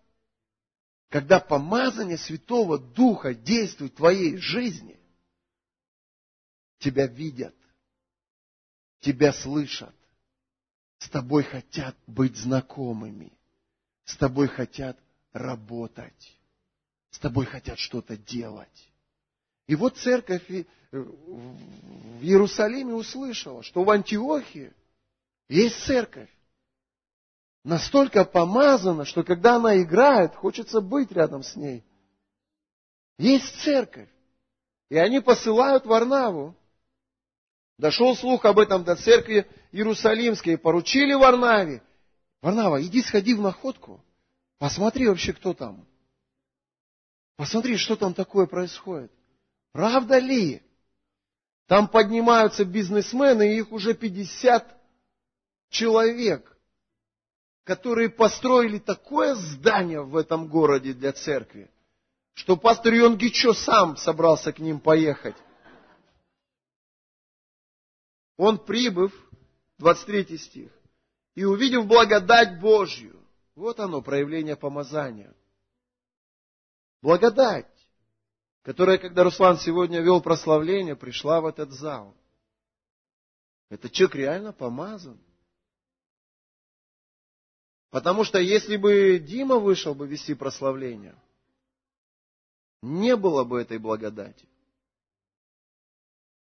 [1.09, 4.98] Когда помазание Святого Духа действует в твоей жизни,
[6.78, 7.55] тебя видят,
[9.00, 9.94] тебя слышат,
[10.98, 13.33] с тобой хотят быть знакомыми,
[14.05, 14.98] с тобой хотят
[15.33, 16.38] работать.
[17.11, 18.91] С тобой хотят что-то делать.
[19.66, 24.72] И вот церковь э, в Иерусалиме услышала, что в Антиохии
[25.48, 26.31] есть церковь.
[27.64, 31.85] Настолько помазана, что когда она играет, хочется быть рядом с ней.
[33.18, 34.09] Есть церковь.
[34.90, 36.57] И они посылают Варнаву.
[37.79, 40.59] Дошел слух об этом до церкви Иерусалимской.
[40.59, 41.83] Поручили Варнаве.
[42.42, 44.05] Варнава, иди сходи в находку.
[44.59, 45.87] Посмотри вообще, кто там.
[47.37, 49.12] Посмотри, что там такое происходит.
[49.72, 50.62] Правда ли?
[51.66, 54.78] Там поднимаются бизнесмены, их уже 50
[55.70, 56.58] человек,
[57.64, 61.70] которые построили такое здание в этом городе для церкви,
[62.35, 65.37] что пастор Йонгичо сам собрался к ним поехать.
[68.37, 69.12] Он, прибыв,
[69.78, 70.72] 23 стих,
[71.35, 73.18] и увидев благодать Божью,
[73.54, 75.35] вот оно, проявление помазания.
[77.00, 77.71] Благодать,
[78.62, 82.14] которая, когда Руслан сегодня вел прославление, пришла в этот зал.
[83.68, 85.18] Этот человек реально помазан.
[87.90, 91.14] Потому что если бы Дима вышел бы вести прославление,
[92.81, 94.48] не было бы этой благодати.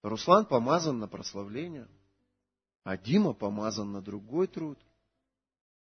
[0.02, 1.88] Руслан помазан на прославление,
[2.84, 4.80] а Дима помазан на другой труд.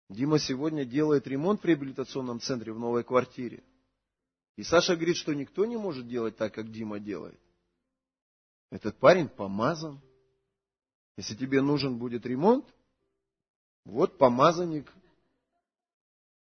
[0.09, 3.63] Дима сегодня делает ремонт в реабилитационном центре в новой квартире.
[4.55, 7.39] И Саша говорит, что никто не может делать так, как Дима делает.
[8.69, 9.99] Этот парень помазан.
[11.17, 12.65] Если тебе нужен будет ремонт,
[13.85, 14.91] вот помазанник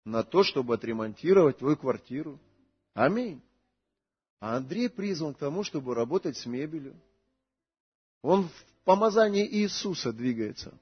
[0.06, 2.40] на то, чтобы отремонтировать твою квартиру.
[2.94, 3.42] Аминь.
[4.40, 7.00] А Андрей призван к тому, чтобы работать с мебелью.
[8.22, 10.78] Он в помазании Иисуса двигается.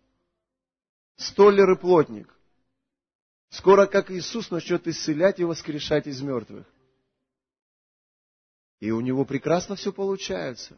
[1.15, 2.33] Столер и плотник.
[3.49, 6.65] Скоро, как Иисус, начнет исцелять и воскрешать из мертвых.
[8.79, 10.77] И у него прекрасно все получается.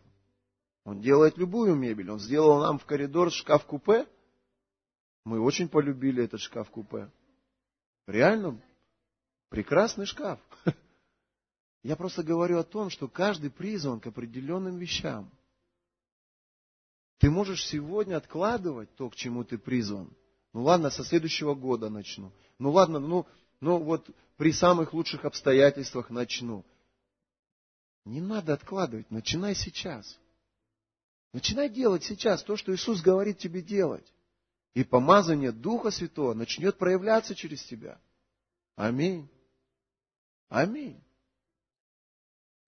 [0.84, 2.10] Он делает любую мебель.
[2.10, 4.08] Он сделал нам в коридор шкаф-купе.
[5.24, 7.12] Мы очень полюбили этот шкаф-купе.
[8.08, 8.60] Реально
[9.50, 10.40] прекрасный шкаф.
[11.84, 15.30] Я просто говорю о том, что каждый призван к определенным вещам.
[17.20, 20.12] Ты можешь сегодня откладывать то, к чему ты призван.
[20.54, 22.32] Ну ладно, со следующего года начну.
[22.58, 23.28] Ну ладно, ну,
[23.60, 26.66] ну вот при самых лучших обстоятельствах начну.
[28.06, 30.20] Не надо откладывать, начинай сейчас.
[31.34, 34.06] Начинай делать сейчас то, что Иисус говорит тебе делать.
[34.74, 38.00] И помазание Духа Святого начнет проявляться через тебя.
[38.76, 39.30] Аминь.
[40.50, 41.02] Аминь.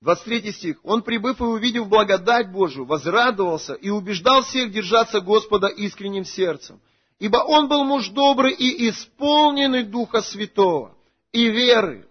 [0.01, 0.79] 23 стих.
[0.83, 6.81] Он, прибыв и увидев благодать Божию, возрадовался и убеждал всех держаться Господа искренним сердцем.
[7.19, 10.97] Ибо он был муж добрый и исполненный Духа Святого
[11.31, 12.07] и веры,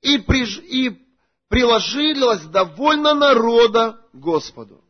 [0.00, 0.58] и, приж...
[0.58, 1.03] и
[1.48, 4.82] приложилось довольно народа Господу.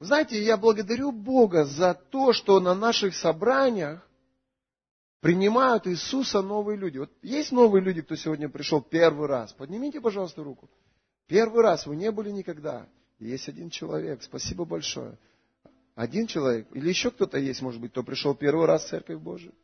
[0.00, 4.06] Знаете, я благодарю Бога за то, что на наших собраниях
[5.20, 6.98] принимают Иисуса новые люди.
[6.98, 9.52] Вот есть новые люди, кто сегодня пришел первый раз?
[9.52, 10.68] Поднимите, пожалуйста, руку.
[11.28, 12.88] Первый раз вы не были никогда.
[13.20, 14.22] Есть один человек.
[14.24, 15.16] Спасибо большое.
[15.94, 16.66] Один человек.
[16.72, 19.54] Или еще кто-то есть, может быть, кто пришел первый раз в Церковь Божию.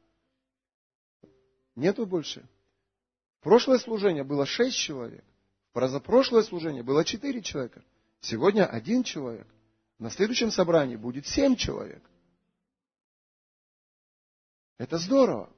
[1.75, 2.45] Нету больше.
[3.41, 5.25] прошлое служение было шесть человек.
[5.87, 7.85] В прошлое служение было четыре человека.
[8.21, 9.47] Сегодня один человек.
[10.01, 12.03] На следующем собрании будет семь человек.
[14.77, 15.51] Это здорово.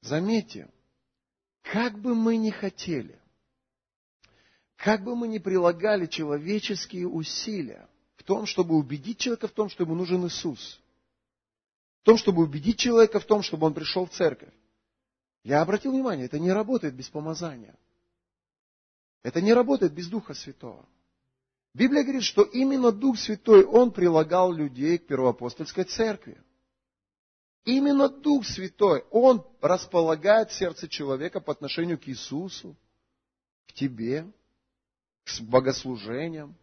[0.00, 0.68] Заметьте,
[1.62, 3.18] как бы мы ни хотели,
[4.76, 9.84] как бы мы ни прилагали человеческие усилия в том, чтобы убедить человека в том, что
[9.84, 10.80] ему нужен Иисус,
[12.02, 14.52] в том, чтобы убедить человека в том, чтобы он пришел в церковь,
[15.42, 17.76] я обратил внимание, это не работает без помазания.
[19.24, 20.86] Это не работает без Духа Святого.
[21.72, 26.40] Библия говорит, что именно Дух Святой, Он прилагал людей к первоапостольской церкви.
[27.64, 32.76] Именно Дух Святой, Он располагает сердце человека по отношению к Иисусу,
[33.66, 34.30] к тебе,
[35.24, 36.54] к богослужениям.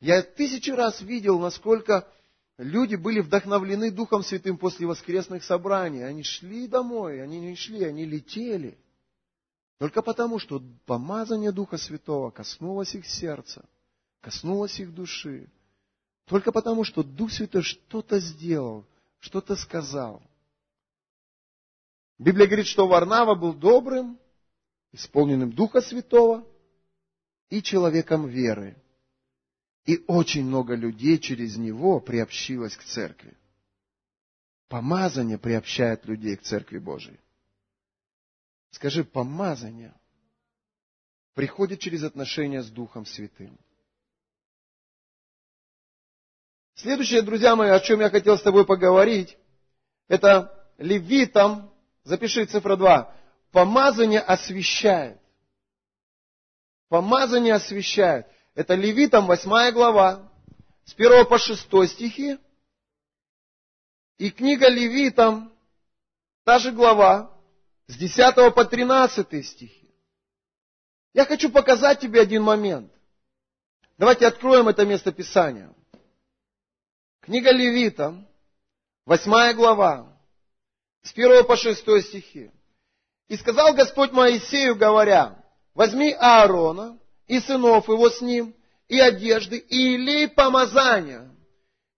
[0.00, 2.08] Я тысячи раз видел, насколько
[2.56, 6.02] люди были вдохновлены Духом Святым после воскресных собраний.
[6.02, 8.78] Они шли домой, они не шли, они летели.
[9.78, 13.64] Только потому, что помазание Духа Святого коснулось их сердца,
[14.20, 15.48] коснулось их души.
[16.26, 18.84] Только потому, что Дух Святой что-то сделал,
[19.20, 20.20] что-то сказал.
[22.18, 24.18] Библия говорит, что Варнава был добрым,
[24.92, 26.44] исполненным Духа Святого
[27.48, 28.76] и человеком веры.
[29.86, 33.36] И очень много людей через него приобщилось к церкви.
[34.68, 37.18] Помазание приобщает людей к церкви Божией.
[38.70, 39.94] Скажи, помазание
[41.34, 43.58] приходит через отношения с Духом Святым.
[46.74, 49.36] Следующее, друзья мои, о чем я хотел с тобой поговорить,
[50.06, 51.72] это левитам,
[52.04, 53.14] запиши цифра 2,
[53.52, 55.20] помазание освещает.
[56.88, 58.26] Помазание освещает.
[58.54, 60.32] Это левитам 8 глава,
[60.84, 62.38] с 1 по 6 стихи.
[64.16, 65.52] И книга левитам,
[66.44, 67.37] та же глава,
[67.88, 69.90] с 10 по 13 стихи.
[71.14, 72.92] Я хочу показать тебе один момент.
[73.96, 75.74] Давайте откроем это место Писания.
[77.20, 78.14] Книга Левита,
[79.06, 80.16] 8 глава,
[81.02, 82.50] с 1 по 6 стихи.
[83.28, 88.54] «И сказал Господь Моисею, говоря, возьми Аарона и сынов его с ним,
[88.86, 91.30] и одежды, и илей помазания,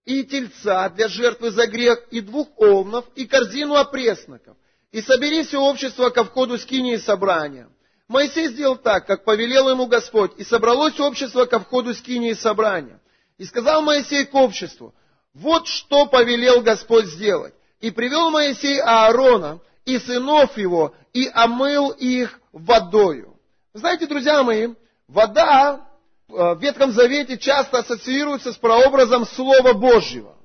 [0.05, 4.57] и тельца для жертвы за грех, и двух овнов, и корзину опресноков,
[4.93, 7.69] и собери все общество ко входу скинии собрания.
[8.09, 13.01] Моисей сделал так, как повелел ему Господь, и собралось общество ко входу скинии собрания.
[13.39, 14.95] И сказал Моисей к обществу,
[15.33, 17.55] вот что повелел Господь сделать.
[17.81, 23.39] И привел Моисей Аарона и сынов его, и омыл их водою.
[23.73, 24.69] Знаете, друзья мои,
[25.07, 25.87] вода
[26.29, 30.37] э, в Ветхом Завете часто ассоциируется с прообразом Слова Божьего.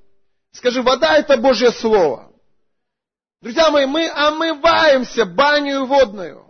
[0.52, 2.32] Скажи, вода это Божье Слово.
[3.42, 6.46] Друзья мои, мы омываемся баню водную.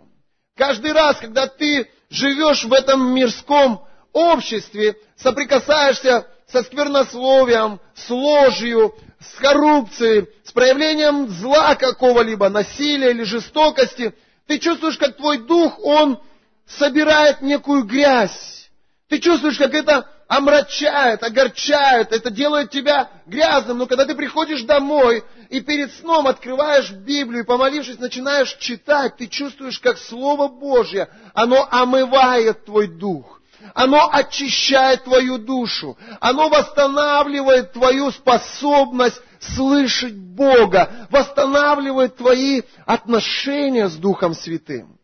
[0.56, 9.38] Каждый раз, когда ты живешь в этом мирском обществе, соприкасаешься со сквернословием, с ложью, с
[9.38, 14.14] коррупцией, с проявлением зла какого-либо, насилия или жестокости,
[14.46, 16.20] ты чувствуешь, как твой дух, он
[16.66, 18.70] собирает некую грязь.
[19.08, 23.78] Ты чувствуешь, как это омрачает, огорчает, это делает тебя грязным.
[23.78, 29.26] Но когда ты приходишь домой и перед сном открываешь Библию и помолившись начинаешь читать, ты
[29.26, 33.40] чувствуешь, как Слово Божье, оно омывает твой дух.
[33.74, 35.96] Оно очищает твою душу.
[36.20, 41.08] Оно восстанавливает твою способность слышать Бога.
[41.10, 44.98] Восстанавливает твои отношения с Духом Святым.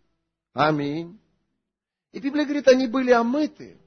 [0.54, 1.18] Аминь.
[2.12, 3.78] И Библия говорит, они были омыты.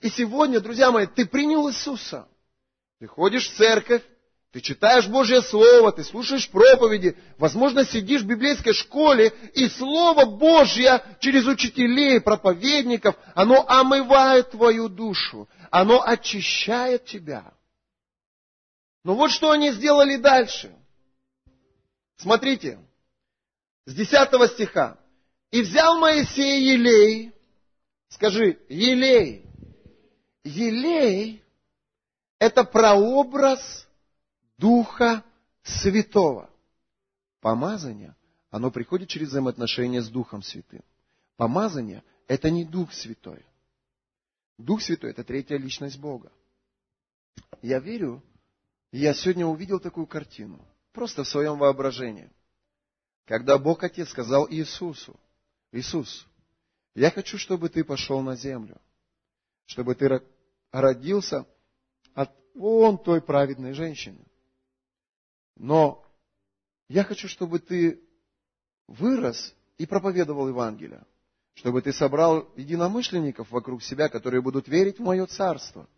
[0.00, 2.28] И сегодня, друзья мои, ты принял Иисуса.
[2.98, 4.02] Ты ходишь в церковь,
[4.52, 11.02] ты читаешь Божье Слово, ты слушаешь проповеди, возможно, сидишь в библейской школе, и Слово Божье
[11.20, 17.52] через учителей, проповедников, оно омывает твою душу, оно очищает тебя.
[19.04, 20.74] Но вот что они сделали дальше.
[22.16, 22.78] Смотрите,
[23.84, 24.98] с 10 стиха.
[25.50, 27.32] «И взял Моисей елей».
[28.10, 29.46] Скажи, елей.
[30.44, 31.42] Елей–
[32.38, 33.87] это прообраз
[34.58, 35.24] Духа
[35.62, 36.50] Святого.
[37.40, 38.16] Помазание,
[38.50, 40.82] оно приходит через взаимоотношения с Духом Святым.
[41.36, 43.46] Помазание– это не Дух Святой.
[44.58, 46.32] Дух Святой– это третья личность Бога.
[47.62, 48.22] Я верю,
[48.90, 50.60] я сегодня увидел такую картину,
[50.92, 52.30] просто в своем воображении.
[53.24, 55.18] Когда Бог Отец сказал Иисусу,
[55.70, 56.26] Иисус,
[56.94, 58.80] я хочу, чтобы ты пошел на землю,
[59.66, 60.20] чтобы ты
[60.72, 61.46] родился
[62.14, 64.27] от вон той праведной женщины.
[65.58, 66.04] Но
[66.88, 68.00] я хочу, чтобы ты
[68.86, 71.04] вырос и проповедовал Евангелие,
[71.54, 75.88] чтобы ты собрал единомышленников вокруг себя, которые будут верить в мое царство,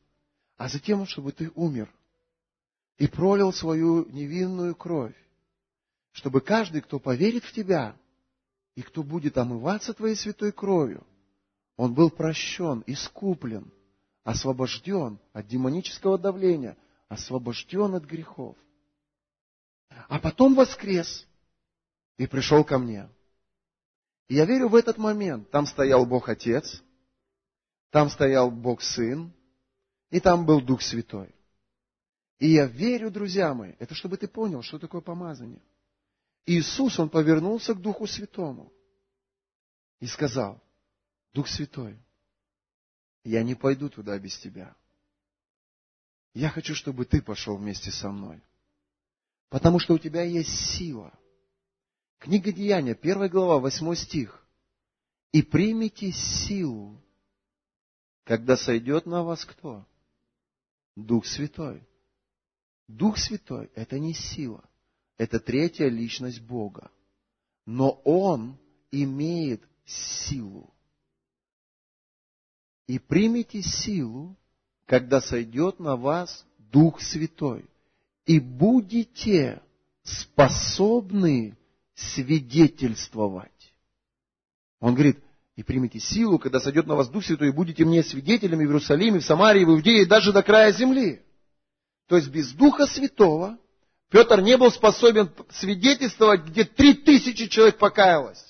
[0.56, 1.92] а затем, чтобы ты умер
[2.96, 5.14] и пролил свою невинную кровь,
[6.12, 7.96] чтобы каждый, кто поверит в тебя
[8.74, 11.06] и кто будет омываться твоей святой кровью,
[11.76, 13.70] он был прощен, искуплен,
[14.24, 16.76] освобожден от демонического давления,
[17.08, 18.56] освобожден от грехов
[20.10, 21.24] а потом воскрес
[22.16, 23.08] и пришел ко мне.
[24.26, 25.48] И я верю в этот момент.
[25.50, 26.82] Там стоял Бог Отец,
[27.90, 29.32] там стоял Бог Сын,
[30.10, 31.32] и там был Дух Святой.
[32.40, 35.62] И я верю, друзья мои, это чтобы ты понял, что такое помазание.
[36.44, 38.72] Иисус, Он повернулся к Духу Святому
[40.00, 40.60] и сказал,
[41.32, 41.96] Дух Святой,
[43.22, 44.74] я не пойду туда без тебя.
[46.34, 48.42] Я хочу, чтобы ты пошел вместе со мной.
[49.50, 51.12] Потому что у тебя есть сила.
[52.18, 54.46] Книга Деяния, первая глава, восьмой стих.
[55.32, 57.02] И примите силу,
[58.24, 59.86] когда сойдет на вас кто?
[60.96, 61.86] Дух Святой.
[62.86, 64.64] Дух Святой– это не сила,
[65.16, 66.90] это третья личность Бога.
[67.66, 68.58] Но Он
[68.90, 70.72] имеет силу.
[72.86, 74.36] И примите силу,
[74.86, 77.70] когда сойдет на вас Дух Святой
[78.30, 79.60] и будете
[80.04, 81.58] способны
[81.96, 83.74] свидетельствовать.
[84.78, 85.18] Он говорит,
[85.56, 89.18] и примите силу, когда сойдет на вас Дух Святой, и будете мне свидетелями в Иерусалиме,
[89.18, 91.22] в Самарии, в Иудее, даже до края земли.
[92.06, 93.58] То есть без Духа Святого
[94.10, 98.44] Петр не был способен свидетельствовать, где три тысячи человек покаялось.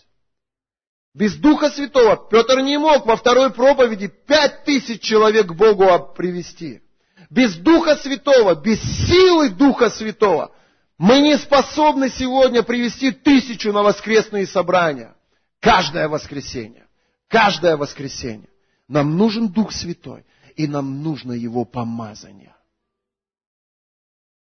[1.15, 6.83] Без Духа Святого Петр не мог во второй проповеди пять тысяч человек к Богу привести.
[7.31, 10.53] Без Духа Святого, без силы Духа Святого
[10.99, 15.17] мы не способны сегодня привести тысячу на воскресные собрания.
[15.61, 16.87] Каждое воскресенье.
[17.29, 18.51] Каждое воскресенье.
[18.89, 20.27] Нам нужен Дух Святой,
[20.57, 22.55] и нам нужно Его помазание.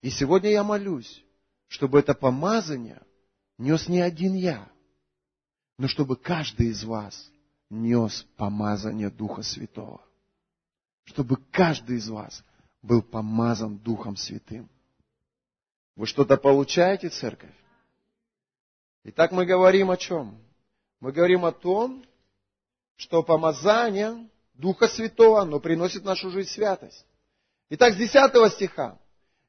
[0.02, 1.22] И сегодня я молюсь,
[1.68, 3.00] чтобы это помазание
[3.56, 4.68] нес не один я,
[5.78, 7.30] но чтобы каждый из вас
[7.68, 10.00] нес помазание Духа Святого.
[11.04, 12.42] Чтобы каждый из вас
[12.82, 14.68] был помазан Духом Святым.
[15.96, 17.54] Вы что-то получаете, церковь?
[19.04, 20.38] Итак, мы говорим о чем?
[21.00, 22.04] Мы говорим о том,
[22.96, 27.06] что помазание Духа Святого, оно приносит в нашу жизнь святость.
[27.70, 28.98] Итак, с 10 стиха.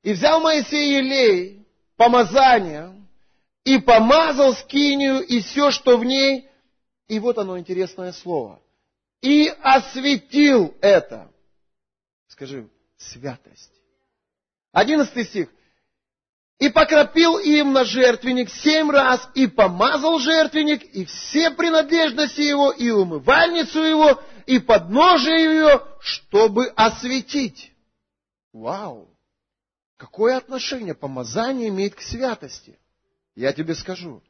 [0.03, 2.95] «И взял Моисей елей, помазание,
[3.63, 6.49] и помазал скинию и все, что в ней,
[7.07, 8.61] и вот оно интересное слово,
[9.21, 11.31] и осветил это».
[12.27, 12.67] Скажи,
[13.09, 13.71] святость.
[14.71, 15.49] Одиннадцатый стих.
[16.59, 22.91] И покропил им на жертвенник семь раз, и помазал жертвенник, и все принадлежности его, и
[22.91, 27.73] умывальницу его, и подножие ее, чтобы осветить.
[28.53, 29.09] Вау!
[29.97, 32.77] Какое отношение помазание имеет к святости?
[33.35, 34.21] Я тебе скажу.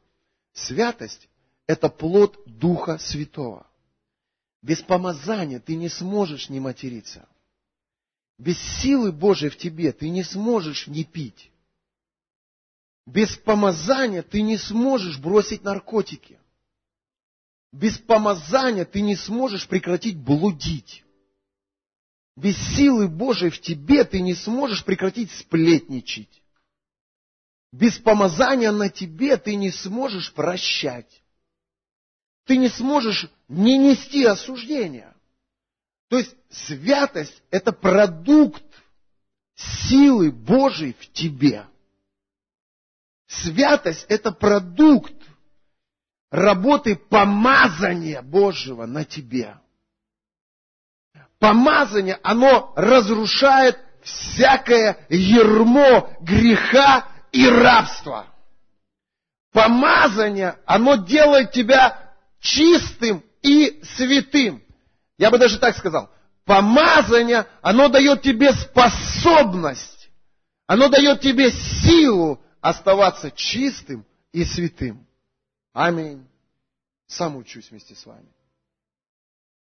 [0.54, 1.28] Святость–
[1.66, 3.66] это плод Духа Святого.
[4.62, 7.28] Без помазания ты не сможешь не материться.
[8.42, 11.52] Без силы Божией в тебе ты не сможешь не пить.
[13.06, 16.40] Без помазания ты не сможешь бросить наркотики.
[17.70, 21.04] Без помазания ты не сможешь прекратить блудить.
[22.34, 26.42] Без силы Божией в тебе ты не сможешь прекратить сплетничать.
[27.70, 31.22] Без помазания на тебе ты не сможешь прощать.
[32.46, 35.11] Ты не сможешь не нести осуждения.
[36.12, 38.62] То есть святость– это продукт
[39.54, 41.64] силы Божией в тебе.
[43.26, 45.14] Святость– это продукт
[46.30, 49.56] работы помазания Божьего на тебе.
[51.38, 58.26] Помазание, оно разрушает всякое ермо греха и рабства.
[59.50, 64.62] Помазание, оно делает тебя чистым и святым.
[65.22, 66.10] Я бы даже так сказал.
[66.44, 70.10] Помазание, оно дает тебе способность,
[70.66, 75.06] оно дает тебе силу оставаться чистым и святым.
[75.72, 76.26] Аминь.
[77.06, 78.26] Сам учусь вместе с вами.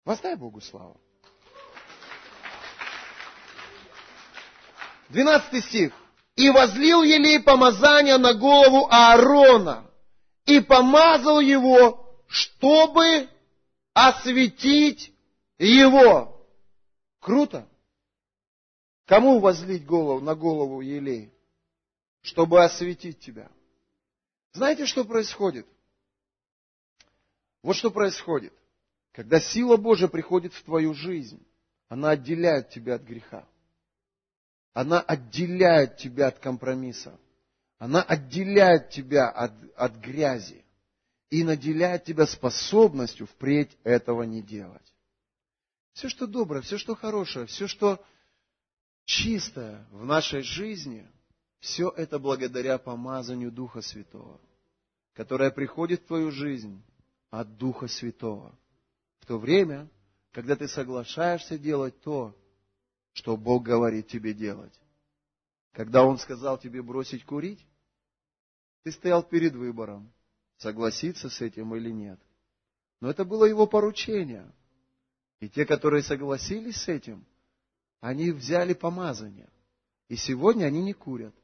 [0.03, 0.99] Воздай Богу славу.
[5.09, 5.93] Двенадцатый стих.
[6.37, 9.85] «И возлил елей помазания на голову Аарона,
[10.47, 13.29] и помазал его, чтобы
[13.93, 15.11] осветить
[15.67, 16.37] его».
[17.19, 17.67] Круто.
[19.05, 21.31] Кому возлить голову, на голову елей?
[22.21, 23.49] чтобы осветить тебя.
[24.53, 25.65] Знаете, что происходит?
[27.63, 28.53] Вот что происходит.
[29.11, 31.43] Когда сила Божия приходит в твою жизнь,
[31.89, 33.45] она отделяет тебя от греха.
[34.73, 37.19] Она отделяет тебя от компромисса.
[37.77, 40.63] Она отделяет тебя от, от грязи
[41.29, 44.81] и наделяет тебя способностью впредь этого не делать.
[46.01, 48.03] Все, что доброе, все, что хорошее, все, что
[49.05, 51.07] чистое в нашей жизни–
[51.59, 54.41] все это благодаря помазанию Духа Святого,
[55.13, 56.81] которое приходит в твою жизнь
[57.29, 58.57] от Духа Святого.
[59.19, 59.87] В то время,
[60.31, 62.35] когда ты соглашаешься делать то,
[63.13, 64.73] что Бог говорит тебе делать.
[65.71, 67.63] Когда Он сказал тебе бросить курить,
[68.81, 70.11] ты стоял перед выбором,
[70.57, 72.19] согласиться с этим или нет.
[73.01, 74.51] Но это было Его поручение.
[75.41, 77.25] И те, которые согласились с этим,
[77.99, 79.49] они взяли помазание.
[80.07, 81.35] И сегодня они не курят.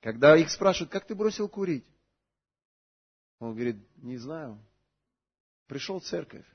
[0.00, 1.86] Когда их спрашивают, как ты бросил курить?
[3.38, 4.58] Он говорит, не знаю.
[5.68, 6.46] Пришел в церковь,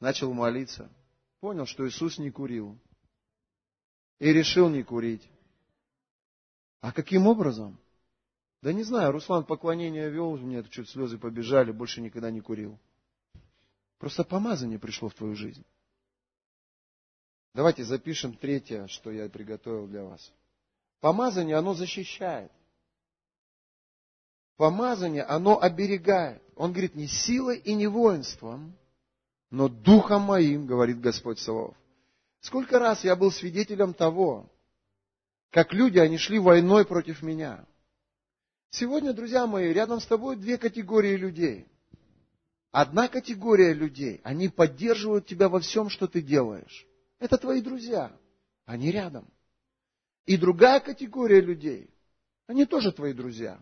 [0.00, 0.90] начал молиться,
[1.40, 2.78] понял, что Иисус не курил.
[4.18, 5.28] И решил не курить.
[6.80, 7.78] А каким образом?
[8.60, 12.78] Да не знаю, Руслан поклонение вел, у меня чуть слезы побежали, больше никогда не курил.
[14.02, 15.64] Просто помазание пришло в твою жизнь.
[17.54, 20.32] Давайте запишем третье, что я приготовил для вас.
[20.98, 22.50] Помазание, оно защищает.
[24.56, 26.42] Помазание, оно оберегает.
[26.56, 28.76] Он говорит, не силой и не воинством,
[29.50, 31.76] но духом моим, говорит Господь Саваоф.
[32.40, 34.50] Сколько раз я был свидетелем того,
[35.50, 37.64] как люди, они шли войной против меня.
[38.70, 41.68] Сегодня, друзья мои, рядом с тобой две категории людей.
[42.72, 46.86] Одна категория людей, они поддерживают тебя во всем, что ты делаешь.
[47.18, 48.10] Это твои друзья,
[48.64, 49.28] они рядом.
[50.24, 51.90] И другая категория людей,
[52.46, 53.60] они тоже твои друзья.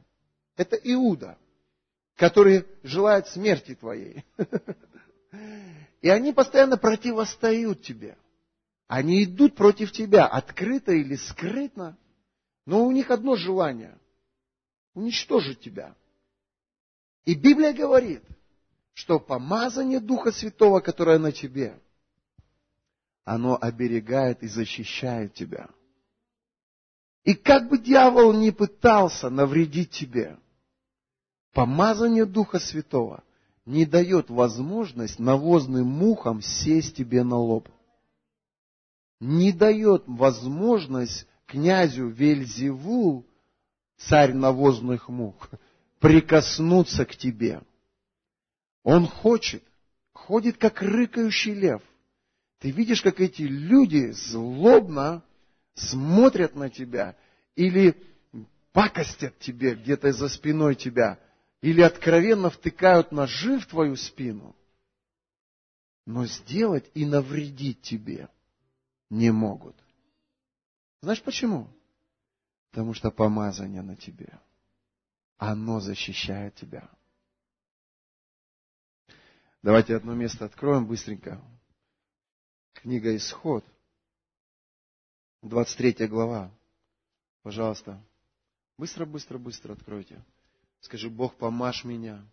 [0.56, 1.36] Это Иуда,
[2.14, 4.24] который желает смерти твоей.
[6.02, 8.16] И они постоянно противостоят тебе.
[8.86, 11.98] Они идут против тебя, открыто или скрытно,
[12.64, 13.98] но у них одно желание–
[14.94, 15.94] уничтожить тебя.
[17.24, 18.22] И Библия говорит,
[18.95, 21.78] что помазание Духа Святого, которое на тебе,
[23.24, 25.68] оно оберегает и защищает тебя.
[27.24, 30.38] И как бы дьявол ни пытался навредить тебе,
[31.53, 33.22] помазание Духа Святого
[33.66, 37.68] не дает возможность навозным мухам сесть тебе на лоб–
[39.20, 43.26] не дает возможность князю Вельзевул,
[43.99, 45.51] царь навозных мух,
[46.01, 47.62] прикоснуться к тебе.
[48.83, 49.62] Он хочет,
[50.12, 51.83] ходит как рыкающий лев.
[52.59, 55.22] Ты видишь, как эти люди злобно
[55.74, 57.16] смотрят на тебя
[57.57, 57.97] или
[58.72, 61.18] пакостят тебе где-то за спиной тебя,
[61.62, 64.55] или откровенно втыкают ножи в твою спину,
[66.07, 68.28] но сделать и навредить тебе–
[69.11, 69.76] не могут.
[71.03, 71.68] Знаешь почему?
[72.70, 74.39] Потому что помазание на тебе.
[75.37, 76.89] Оно защищает тебя.
[79.62, 81.38] Давайте одно место откроем быстренько.
[82.72, 83.62] Книга Исход,
[85.42, 86.50] 23 глава.
[87.42, 88.02] Пожалуйста.
[88.78, 90.24] Быстро, быстро, быстро откройте.
[90.80, 92.26] Скажи, Бог, помажь меня.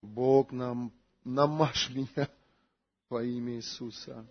[0.00, 0.90] Бог нам,
[1.22, 2.30] намажь меня
[3.10, 4.26] во имя Иисуса.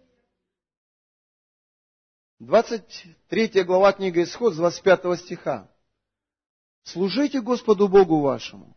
[2.40, 5.72] 23 глава книга Исход с 25 стиха.
[6.84, 8.76] Служите Господу Богу вашему,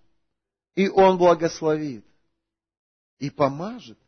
[0.76, 2.04] и Он благословит,
[3.18, 3.98] и помажет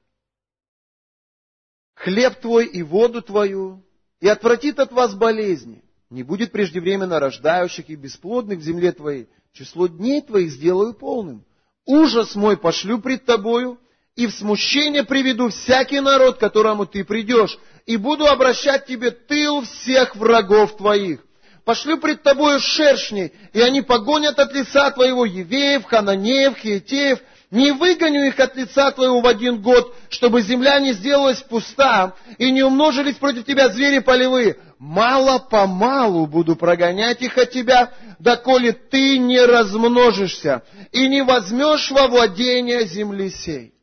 [1.98, 3.84] хлеб твой и воду твою,
[4.20, 5.82] и отвратит от вас болезни.
[6.10, 9.28] Не будет преждевременно рождающих и бесплодных в земле твоей.
[9.52, 11.44] Число дней твоих сделаю полным.
[11.84, 13.78] Ужас мой пошлю пред тобою,
[14.14, 19.62] и в смущение приведу всякий народ, к которому ты придешь, и буду обращать тебе тыл
[19.62, 21.24] всех врагов твоих.
[21.68, 27.18] Пошлю пред тобою шершней, и они погонят от лица твоего Евеев, Хананеев, Хиетеев,
[27.50, 32.50] не выгоню их от лица твоего в один год, чтобы земля не сделалась пуста, и
[32.50, 34.56] не умножились против тебя звери полевые.
[34.78, 40.62] Мало-помалу буду прогонять их от тебя, доколе ты не размножишься
[40.92, 43.74] и не возьмешь во владение земли сей.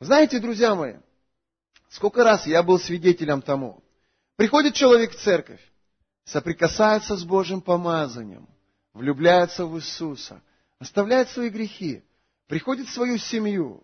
[0.00, 0.94] Знаете, друзья мои,
[1.90, 3.84] сколько раз я был свидетелем тому.
[4.38, 5.60] Приходит человек в церковь,
[6.30, 8.48] соприкасается с Божьим помазанием,
[8.92, 10.42] влюбляется в Иисуса,
[10.78, 12.04] оставляет свои грехи,
[12.46, 13.82] приходит в свою семью,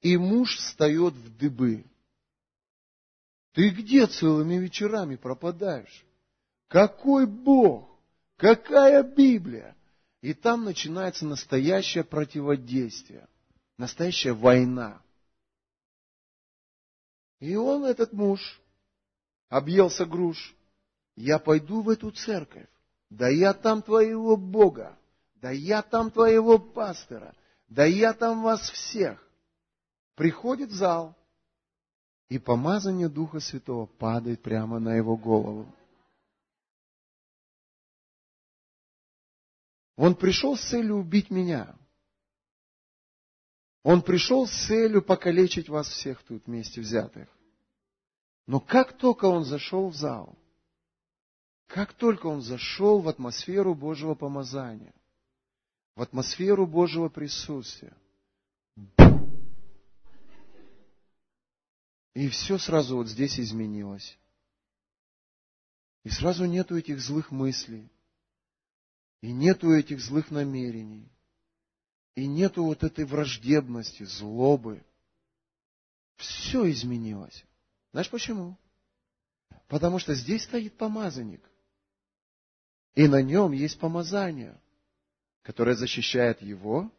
[0.00, 1.84] и муж встает в дыбы.
[3.54, 6.04] Ты где целыми вечерами пропадаешь?
[6.68, 7.90] Какой Бог?
[8.36, 9.76] Какая Библия?
[10.20, 13.26] И там начинается настоящее противодействие,
[13.76, 15.02] настоящая война.
[17.40, 18.60] И он, этот муж,
[19.48, 20.54] объелся груш.
[21.18, 22.68] Я пойду в эту церковь.
[23.10, 24.96] Да я там твоего Бога.
[25.34, 27.34] Да я там твоего пастора.
[27.68, 29.20] Да я там вас всех.
[30.14, 31.16] Приходит в зал,
[32.28, 35.74] и помазание Духа Святого падает прямо на его голову.
[39.96, 41.74] Он пришел с целью убить меня.
[43.82, 47.28] Он пришел с целью покалечить вас всех тут вместе взятых.
[48.46, 50.38] Но как только он зашел в зал,
[51.68, 54.94] как только он зашел в атмосферу Божьего помазания,
[55.94, 57.94] в атмосферу Божьего присутствия,
[62.14, 64.18] и все сразу вот здесь изменилось.
[66.04, 67.88] И сразу нету этих злых мыслей,
[69.20, 71.06] и нету этих злых намерений.
[72.14, 74.82] И нету вот этой враждебности, злобы.
[76.16, 77.44] Все изменилось.
[77.92, 78.56] Знаешь почему?
[79.68, 81.47] Потому что здесь стоит помазанник.
[82.98, 84.60] И на нем есть помазание,
[85.42, 86.90] которое защищает его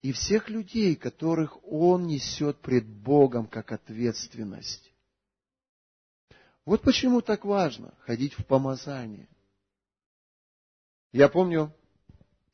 [0.00, 4.90] и всех людей, которых он несет пред Богом как ответственность.
[6.64, 9.28] Вот почему так важно ходить в помазание.
[11.12, 11.70] Я помню,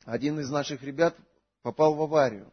[0.04, 1.16] один из наших ребят
[1.62, 2.52] попал в аварию.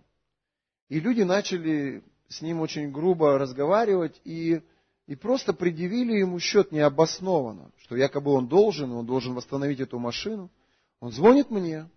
[0.90, 4.62] И люди начали с ним очень грубо разговаривать и,
[5.10, 10.52] и просто предъявили ему счет необоснованно, что якобы он должен, он должен восстановить эту машину.
[11.00, 11.90] Он звонит мне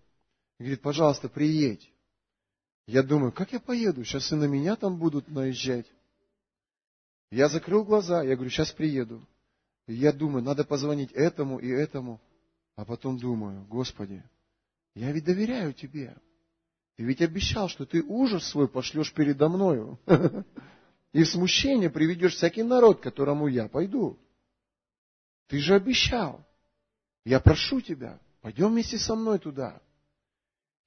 [0.57, 1.93] и говорит, пожалуйста, приедь.
[2.87, 4.03] Я думаю, как я поеду?
[4.03, 5.85] Сейчас и на меня там будут наезжать.
[7.29, 9.23] Я закрыл глаза, я говорю, сейчас приеду.
[9.85, 12.19] И я думаю, надо позвонить этому и этому.
[12.75, 14.23] А потом думаю, Господи,
[14.95, 16.17] я ведь доверяю Тебе.
[16.97, 19.99] Ты ведь обещал, что Ты ужас свой пошлешь передо мною.
[21.13, 24.19] И в смущение приведешь всякий народ, которому я пойду.
[25.47, 26.43] Ты же обещал.
[27.23, 29.79] Я прошу Тебя, пойдем вместе со мной туда.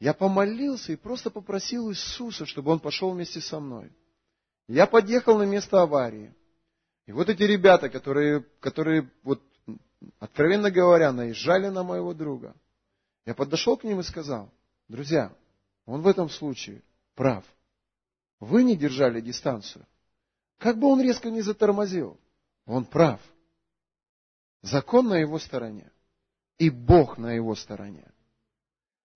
[0.00, 3.90] Я помолился и просто попросил Иисуса, чтобы Он пошел вместе со мной.
[4.68, 6.34] Я подъехал на место аварии.
[7.06, 9.40] И вот эти ребята, которые, которые вот,
[10.18, 12.54] откровенно говоря, наезжали на моего друга,
[13.24, 14.52] я подошел к ним и сказал,
[14.88, 15.32] друзья,
[15.86, 16.82] он в этом случае
[17.14, 17.44] прав.
[18.40, 19.86] Вы не держали дистанцию.
[20.58, 22.18] Как бы он резко не затормозил,
[22.64, 23.20] он прав.
[24.62, 25.92] Закон на его стороне.
[26.58, 28.10] И Бог на его стороне.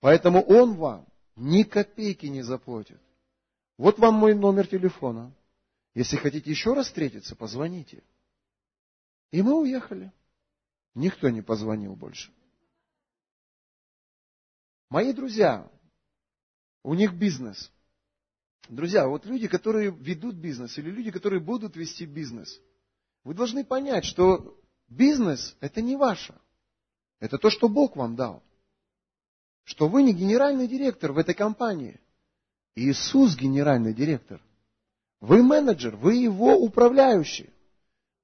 [0.01, 3.01] Поэтому он вам ни копейки не заплатит.
[3.79, 5.35] Вот вам мой номер телефона.
[5.95, 8.05] Если хотите еще раз встретиться, позвоните.
[9.31, 10.13] И мы уехали.
[10.95, 12.33] Никто не позвонил больше.
[14.91, 15.71] Мои друзья,
[16.83, 17.73] у них бизнес.
[18.69, 22.61] Друзья, вот люди, которые ведут бизнес, или люди, которые будут вести бизнес,
[23.25, 24.59] вы должны понять, что
[24.89, 26.35] бизнес– это не ваше.
[27.19, 28.43] Это то, что Бог вам дал.
[29.65, 32.01] Что вы не генеральный директор в этой компании.
[32.75, 34.41] Иисус генеральный директор.
[35.21, 37.51] Вы менеджер, вы его управляющий.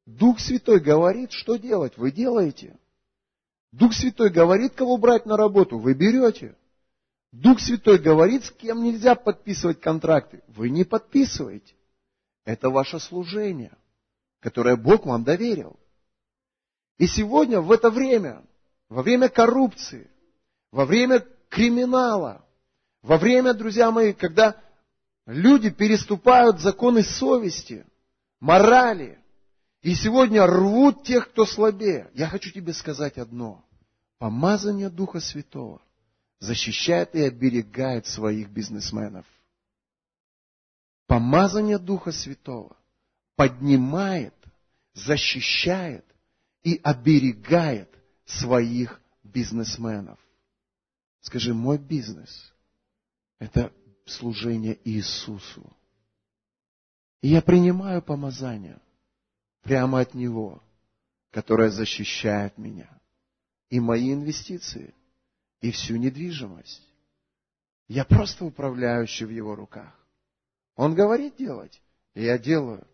[0.06, 2.78] Дух Святой говорит, что делать, вы делаете.
[3.72, 6.56] Дух Святой говорит, кого брать на работу, вы берете.
[7.40, 11.74] Дух Святой говорит, с кем нельзя подписывать контракты, вы не подписываете.
[12.44, 13.76] Это ваше служение,
[14.40, 15.78] которое Бог вам доверил.
[16.98, 18.42] И сегодня, в это время,
[18.88, 20.10] во время коррупции,
[20.72, 22.44] во время криминала,
[23.02, 24.56] во время, друзья мои, когда
[25.26, 27.84] Люди переступают законы совести,
[28.38, 29.18] морали,
[29.82, 32.08] и сегодня рвут тех, кто слабее.
[32.14, 33.64] Я хочу тебе сказать одно.
[34.18, 35.82] Помазание Духа Святого
[36.38, 39.26] защищает и оберегает своих бизнесменов.
[41.06, 42.76] Помазание Духа Святого
[43.36, 44.34] поднимает,
[44.92, 46.04] защищает
[46.62, 47.90] и оберегает
[48.24, 50.18] своих бизнесменов.
[51.20, 52.52] Скажи, мой бизнес–
[53.38, 53.72] это
[54.04, 55.70] служение Иисусу.
[57.22, 58.80] И я принимаю помазание
[59.62, 60.62] прямо от Него,
[61.30, 62.88] которое защищает меня,
[63.68, 64.94] и мои инвестиции,
[65.60, 66.82] и всю недвижимость.
[67.88, 69.94] Я просто управляющий в Его руках.
[70.74, 71.80] Он говорит делать,
[72.14, 72.86] и я делаю.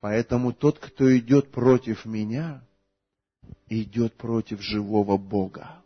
[0.00, 2.62] Поэтому тот, кто идет против меня,
[3.68, 5.82] идет против живого Бога.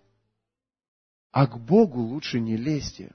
[1.31, 3.15] А к Богу лучше не лезьте.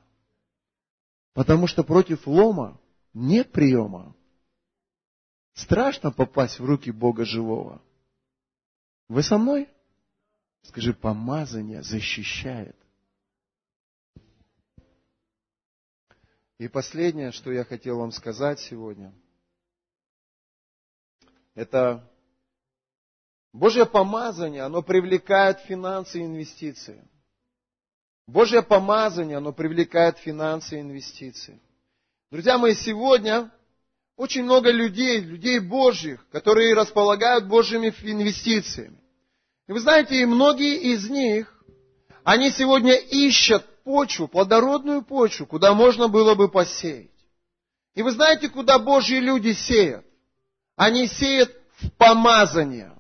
[1.33, 2.79] Потому что против лома
[3.13, 4.15] нет приема.
[5.53, 7.81] Страшно попасть в руки Бога живого.
[9.09, 9.69] Вы со мной?
[10.63, 12.75] Скажи, помазание защищает.
[16.57, 19.13] И последнее, что я хотел вам сказать сегодня,
[21.53, 22.09] это
[23.51, 27.05] Божье помазание, оно привлекает финансы и инвестиции.
[28.27, 31.59] Божье помазание, оно привлекает финансы и инвестиции.
[32.31, 33.51] Друзья мои, сегодня
[34.15, 38.97] очень много людей, людей Божьих, которые располагают Божьими инвестициями.
[39.67, 41.51] И вы знаете, и многие из них,
[42.23, 47.11] они сегодня ищут почву, плодородную почву, куда можно было бы посеять.
[47.93, 50.05] И вы знаете, куда Божьи люди сеют?
[50.75, 52.91] Они сеют в помазание.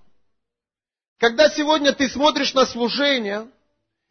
[1.17, 3.47] Когда сегодня ты смотришь на служение,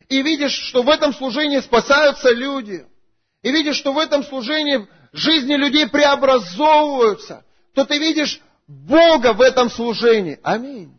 [0.08, 2.86] и видишь, что в этом служении спасаются люди,
[3.42, 9.70] и видишь, что в этом служении жизни людей преобразовываются, то ты видишь Бога в этом
[9.70, 10.40] служении.
[10.42, 10.92] Аминь.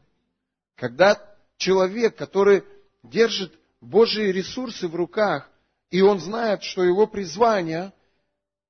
[0.76, 1.22] Когда
[1.58, 2.64] человек, который
[3.04, 5.50] держит Божьи ресурсы в руках,
[5.90, 7.94] и он знает, что его призвание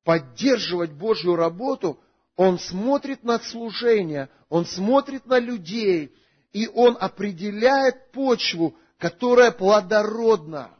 [0.03, 1.99] поддерживать Божью работу,
[2.35, 6.13] он смотрит на служение, он смотрит на людей,
[6.51, 10.71] и он определяет почву, которая плодородна.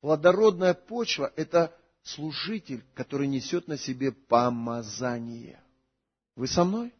[0.00, 5.60] Плодородная почва– это служитель, который несет на себе помазание.
[6.36, 6.94] Вы со мной?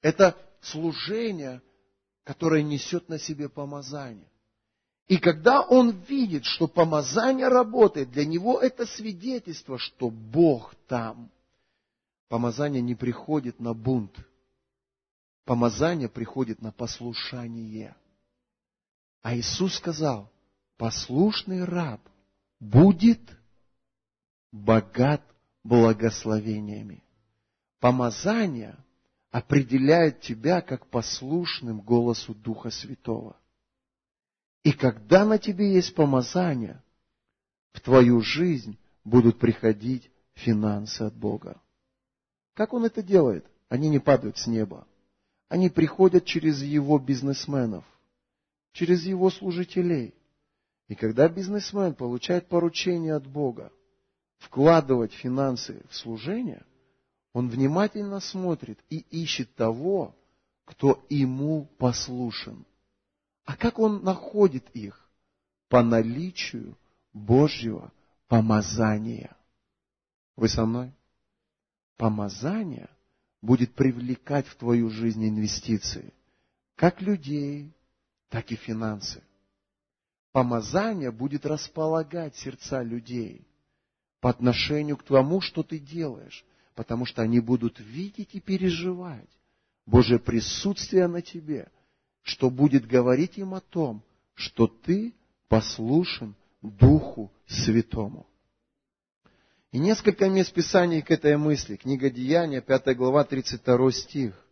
[0.00, 1.62] Это служение,
[2.24, 4.30] которое несет на себе помазание.
[5.08, 11.30] И когда он видит, что помазание работает, для него это свидетельство, что Бог там.
[12.28, 14.14] помазание не приходит на бунт.
[15.46, 17.96] Помазание приходит на послушание.
[19.22, 20.30] А Иисус сказал,
[20.76, 22.02] послушный раб
[22.60, 23.20] будет
[24.52, 25.22] богат
[25.64, 27.02] благословениями.
[27.80, 28.76] Помазание
[29.30, 33.37] определяет тебя как послушным голосу Духа Святого.
[34.62, 36.82] И когда на тебе есть помазание,
[37.72, 41.60] в твою жизнь будут приходить финансы от Бога.
[42.54, 43.46] Как Он это делает?
[43.68, 44.86] Они не падают с неба.
[45.48, 47.84] Они приходят через Его бизнесменов,
[48.72, 50.14] через Его служителей.
[50.88, 53.72] И когда бизнесмен получает поручение от Бога
[54.38, 56.64] вкладывать финансы в служение,
[57.32, 60.16] он внимательно смотрит и ищет того,
[60.64, 62.64] кто ему послушен.
[63.48, 65.08] А как он находит их?
[65.70, 66.76] По наличию
[67.14, 67.90] Божьего
[68.26, 69.34] помазания.
[70.36, 70.92] Вы со мной?
[71.96, 72.90] Помазание
[73.40, 76.12] будет привлекать в твою жизнь инвестиции,
[76.76, 77.72] как людей,
[78.28, 79.22] так и финансы.
[80.32, 83.48] Помазание будет располагать сердца людей
[84.20, 86.44] по отношению к тому, что ты делаешь,
[86.74, 89.30] потому что они будут видеть и переживать
[89.86, 91.70] Божье присутствие на тебе,
[92.28, 94.02] что будет говорить им о том,
[94.34, 95.14] что ты
[95.48, 98.26] послушен Духу Святому.
[99.72, 101.76] И несколько мест Писаний к этой мысли.
[101.76, 104.46] Книга Деяния, 5 глава, 32 стих.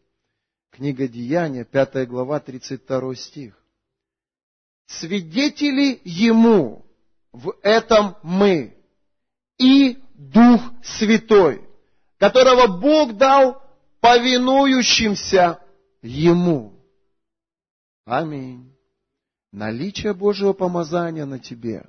[0.71, 3.63] Книга Деяния, 5 глава, 32 стих.
[4.87, 6.87] Свидетели Ему
[7.33, 8.75] в этом мы
[9.59, 11.63] и Дух Святой,
[12.17, 13.63] которого Бог дал
[14.01, 15.61] повинующимся
[16.01, 16.76] Ему.
[18.07, 18.73] Аминь.
[19.51, 21.85] Наличие Божьего помазания на тебе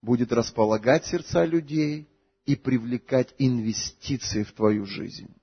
[0.00, 2.08] будет располагать сердца людей
[2.46, 5.34] и привлекать инвестиции в твою жизнь,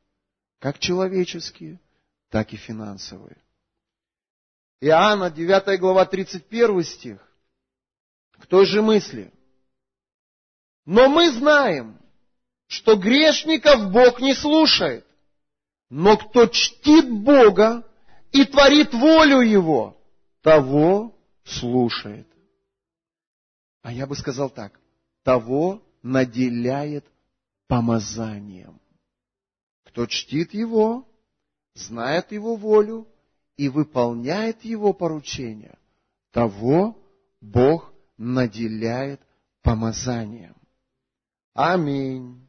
[0.60, 1.82] как человеческие,
[2.30, 3.36] так и финансовые.
[4.80, 7.20] Иоанна, 9 глава, 31 стих,
[8.40, 9.34] к той же мысли.
[10.86, 12.00] Но мы знаем,
[12.68, 15.06] что грешников Бог не слушает,
[15.90, 17.86] но кто чтит Бога
[18.32, 19.96] и творит волю Его,
[20.46, 22.28] того слушает.
[23.82, 24.80] А я бы сказал так,
[25.24, 27.04] того наделяет
[27.68, 28.80] помазанием.
[29.86, 31.10] Кто чтит Его,
[31.74, 33.08] знает Его волю
[33.58, 35.80] и выполняет Его поручения,
[36.30, 36.96] того
[37.42, 39.22] Бог наделяет
[39.64, 40.56] помазанием.
[41.56, 42.48] Аминь.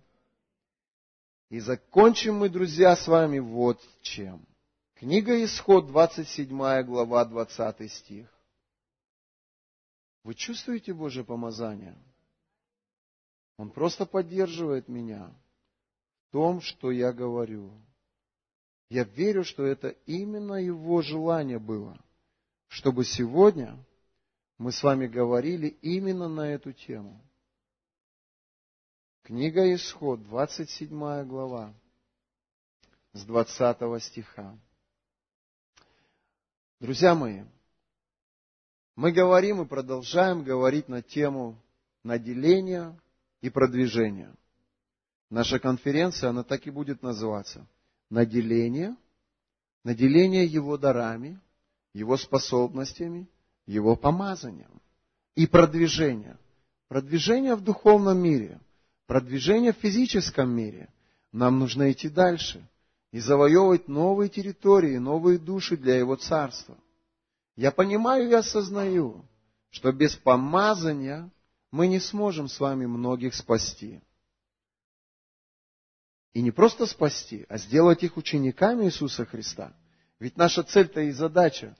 [1.48, 4.46] И закончим мы, друзья, с вами вот чем.
[4.98, 8.26] Книга Исход, 27 глава, 20 стих.
[10.24, 11.94] Вы чувствуете Божье помазание?
[13.58, 15.30] Он просто поддерживает меня
[16.28, 17.70] в том, что я говорю.
[18.88, 22.02] Я верю, что это именно его желание было,
[22.68, 23.76] чтобы сегодня
[24.56, 27.20] мы с вами говорили именно на эту тему.
[29.24, 30.88] Книга Исход, 27
[31.24, 31.74] глава,
[33.12, 34.58] с 20 стиха.
[36.78, 37.40] Друзья мои,
[38.96, 41.58] мы говорим и продолжаем говорить на тему
[42.04, 42.94] наделения
[43.40, 44.34] и продвижения.
[45.30, 47.66] Наша конференция, она так и будет называться.
[48.10, 48.94] Наделение,
[49.84, 51.40] наделение его дарами,
[51.94, 53.26] его способностями,
[53.64, 54.82] его помазанием.
[55.34, 56.36] И продвижение.
[56.88, 58.60] Продвижение в духовном мире,
[59.06, 60.90] продвижение в физическом мире.
[61.32, 62.68] Нам нужно идти дальше
[63.16, 66.76] и завоевывать новые территории, новые души для Его Царства.
[67.56, 69.24] Я понимаю и осознаю,
[69.70, 71.30] что без помазания
[71.70, 74.02] мы не сможем с вами многих спасти.
[76.34, 79.72] И не просто спасти, а сделать их учениками Иисуса Христа.
[80.20, 81.74] Ведь наша цель-то и задача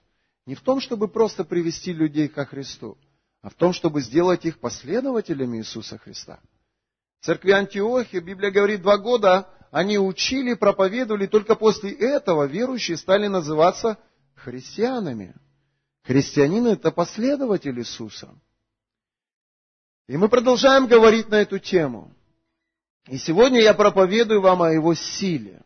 [0.46, 2.96] не в том, чтобы просто привести людей ко Христу,
[3.42, 6.40] а в том, чтобы сделать их последователями Иисуса Христа.
[7.20, 13.26] В церкви Антиохии, Библия говорит, два года они учили, проповедовали, только после этого верующие стали
[13.26, 13.98] называться
[14.34, 15.34] христианами.
[16.04, 18.34] Христианин– это последователь Иисуса.
[20.08, 22.12] И мы продолжаем говорить на эту тему.
[23.08, 25.62] И сегодня я проповедую вам о Его силе.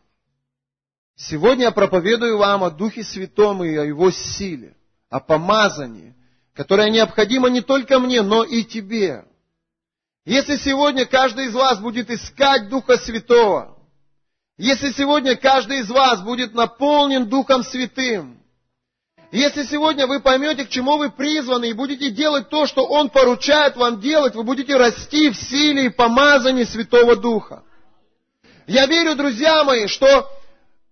[1.15, 4.75] Сегодня я проповедую вам о Духе Святом и о Его силе,
[5.09, 6.15] о помазании,
[6.53, 9.25] которое необходимо не только мне, но и тебе.
[10.25, 13.77] Если сегодня каждый из вас будет искать Духа Святого,
[14.61, 18.37] если сегодня каждый из вас будет наполнен Духом Святым,
[19.31, 23.75] если сегодня вы поймете, к чему вы призваны, и будете делать то, что Он поручает
[23.75, 27.63] вам делать, вы будете расти в силе и помазании Святого Духа.
[28.67, 30.29] Я верю, друзья мои, что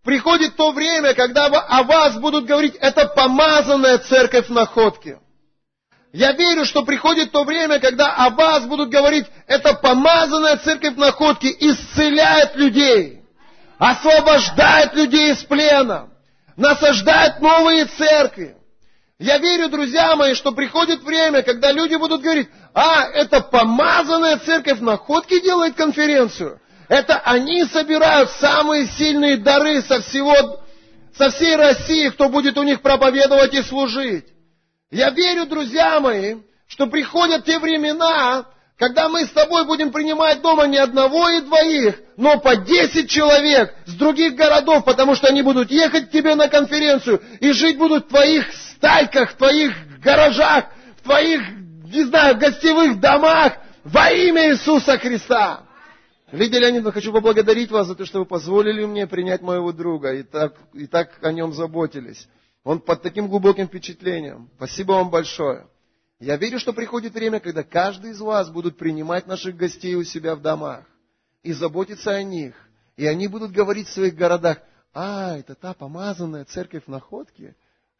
[0.04, 5.20] приходит то время, когда о вас будут говорить, это помазанная церковь находки.
[6.12, 11.56] Я верю, что приходит то время, когда о вас будут говорить, это помазанная церковь находки
[11.60, 13.19] исцеляет людей,
[13.80, 16.10] освобождает людей из плена,
[16.58, 18.56] насаждает новые церкви.
[19.18, 24.80] Я верю, друзья мои, что приходит время, когда люди будут говорить, а, это помазанная церковь
[24.80, 26.60] находки делает конференцию.
[26.90, 30.62] Это они собирают самые сильные дары со всего,
[31.18, 34.26] со всей России, кто будет у них проповедовать и служить.
[34.92, 38.46] Я верю, друзья мои, что приходят те времена,
[38.80, 43.76] когда мы с тобой будем принимать дома не одного и двоих, но по десять человек
[43.86, 48.06] с других городов, потому что они будут ехать к тебе на конференцию и жить будут
[48.06, 50.68] в твоих стайках, в твоих гаражах,
[50.98, 51.42] в твоих,
[51.94, 55.66] не знаю, гостевых домах во имя Иисуса Христа.
[56.32, 60.24] Лидия Леонидовна, хочу поблагодарить вас за то, что вы позволили мне принять моего друга и
[60.24, 62.30] так, и так о нем заботились.
[62.64, 64.50] Он под таким глубоким впечатлением.
[64.56, 65.66] Спасибо вам большое.
[66.20, 70.36] Я верю, что приходит время, когда каждый из вас будут принимать наших гостей у себя
[70.36, 70.84] в домах
[71.44, 72.56] и заботиться о них.
[72.98, 74.60] И они будут говорить в своих городах,
[74.94, 77.56] а, это та помазанная церковь находки.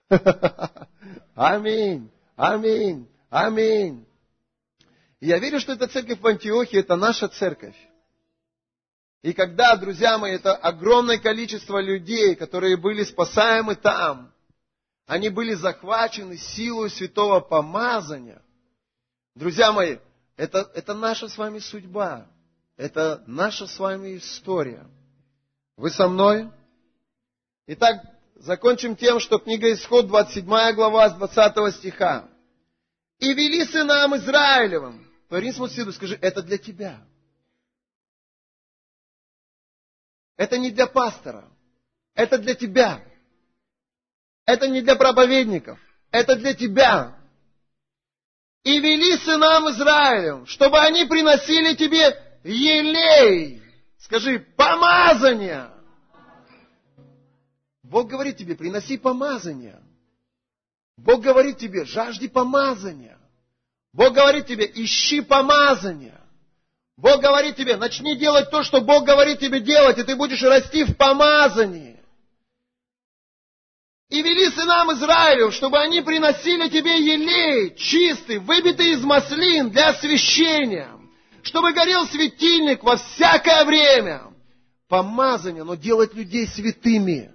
[1.36, 4.06] Аминь, аминь, аминь.
[5.22, 7.76] я верю, что эта церковь в Антиохии, это наша церковь.
[9.22, 14.34] И когда, друзья мои, это огромное количество людей, которые были спасаемы там,
[15.10, 18.44] они были захвачены силой святого помазания.
[19.34, 19.98] Друзья мои,
[20.38, 22.28] это, это наша с вами судьба.
[22.78, 24.86] Это наша с вами история.
[25.78, 26.52] Вы со мной?
[27.66, 28.04] Итак,
[28.36, 30.46] закончим тем, что книга Исход, 27
[30.76, 32.30] глава, с 20 стиха.
[33.18, 35.08] «И вели сынам Израилевым».
[35.28, 37.04] Поверни свою скажи, это для тебя.
[40.38, 41.50] Это не для пастора.
[42.14, 43.04] Это для тебя.
[44.50, 45.78] Это не для проповедников.
[46.10, 47.16] Это для тебя.
[48.64, 53.62] И вели сынам Израилем, чтобы они приносили тебе елей.
[54.00, 55.70] Скажи, помазание.
[57.84, 59.80] Бог говорит тебе, приноси помазание.
[60.98, 63.20] Бог говорит тебе, жажди помазания.
[63.94, 66.20] Бог говорит тебе, ищи помазание.
[66.98, 70.86] Бог говорит тебе, начни делать то, что Бог говорит тебе делать, и ты будешь расти
[70.86, 71.89] в помазании.
[74.10, 80.90] И вели сынам Израилю, чтобы они приносили тебе елей чистый, выбитый из маслин для освящения,
[81.44, 84.24] чтобы горел светильник во всякое время.
[84.88, 87.32] Помазание, оно делает людей святыми.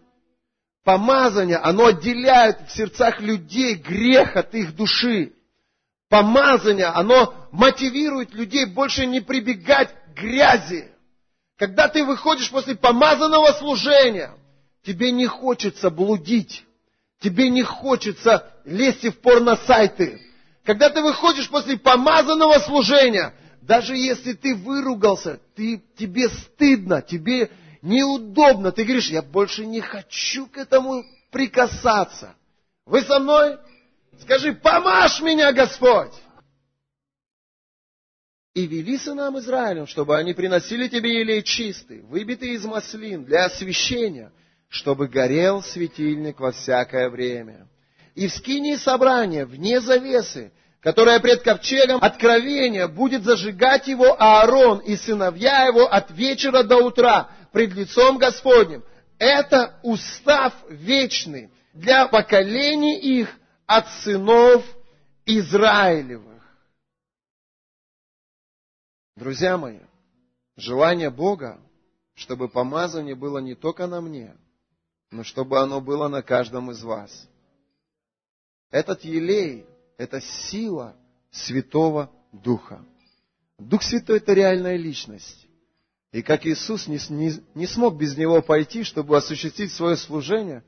[0.85, 5.33] Помазание, оно отделяет в сердцах людей грех от их души
[6.15, 10.89] помазание, оно мотивирует людей больше не прибегать к грязи.
[11.59, 14.33] Когда ты выходишь после помазанного служения,
[14.85, 16.65] тебе не хочется блудить,
[17.21, 20.21] тебе не хочется лезть в порно-сайты.
[20.65, 27.51] Когда ты выходишь после помазанного служения, даже если ты выругался, ты, тебе стыдно, тебе
[27.83, 32.35] неудобно, ты говоришь, я больше не хочу к этому прикасаться.
[32.87, 33.59] Вы со мной?
[34.21, 36.13] Скажи, помажь меня, Господь!
[38.55, 44.31] И вели сынам Израилем, чтобы они приносили тебе елей чистый, выбитый из маслин для освящения,
[44.75, 47.69] чтобы горел светильник во всякое время.
[48.17, 54.97] И в скинии собрания, вне завесы, которая пред ковчегом откровения, будет зажигать его Аарон и
[54.97, 58.83] сыновья его от вечера до утра пред лицом Господним.
[59.19, 63.29] Это устав вечный для поколений их
[63.67, 64.65] от сынов
[65.25, 66.43] Израилевых.
[69.15, 69.79] Друзья мои,
[70.57, 71.61] желание Бога,
[72.17, 74.35] чтобы помазание было не только на мне,
[75.15, 77.29] но чтобы оно было на каждом из вас.
[78.71, 79.65] Этот елей–
[79.97, 80.97] это сила
[81.31, 82.85] Святого Духа.
[83.59, 85.47] Дух Святой– это реальная личность.
[86.11, 90.65] И как Иисус не, не, не смог без Него пойти, чтобы осуществить свое служение,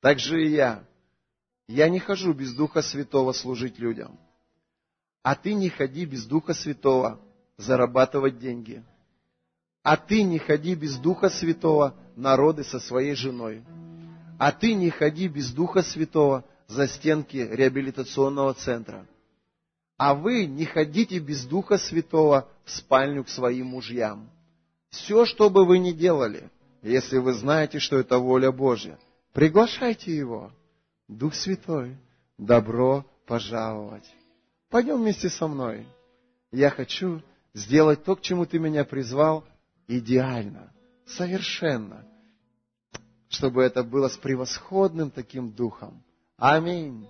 [0.00, 0.84] так же и я–
[1.68, 4.18] я не хожу без Духа Святого служить людям.
[5.22, 7.20] А ты не ходи без Духа Святого
[7.56, 8.84] зарабатывать деньги.
[9.86, 13.62] А ты не ходи без Духа Святого народы со своей женой.
[14.36, 19.06] А ты не ходи без Духа Святого за стенки реабилитационного центра.
[19.96, 24.28] А вы не ходите без Духа Святого в спальню к своим мужьям.
[24.90, 26.50] Все, что бы вы ни делали,
[26.82, 28.98] если вы знаете, что это воля Божья,
[29.34, 30.50] приглашайте Его.
[31.06, 31.96] Дух Святой,
[32.38, 34.12] добро пожаловать.
[34.68, 35.86] Пойдем вместе со мной.
[36.50, 37.22] Я хочу
[37.54, 39.44] сделать то, к чему ты меня призвал,
[39.88, 40.72] идеально,
[41.06, 42.06] совершенно,
[43.28, 46.02] чтобы это было с превосходным таким духом.
[46.36, 47.08] Аминь.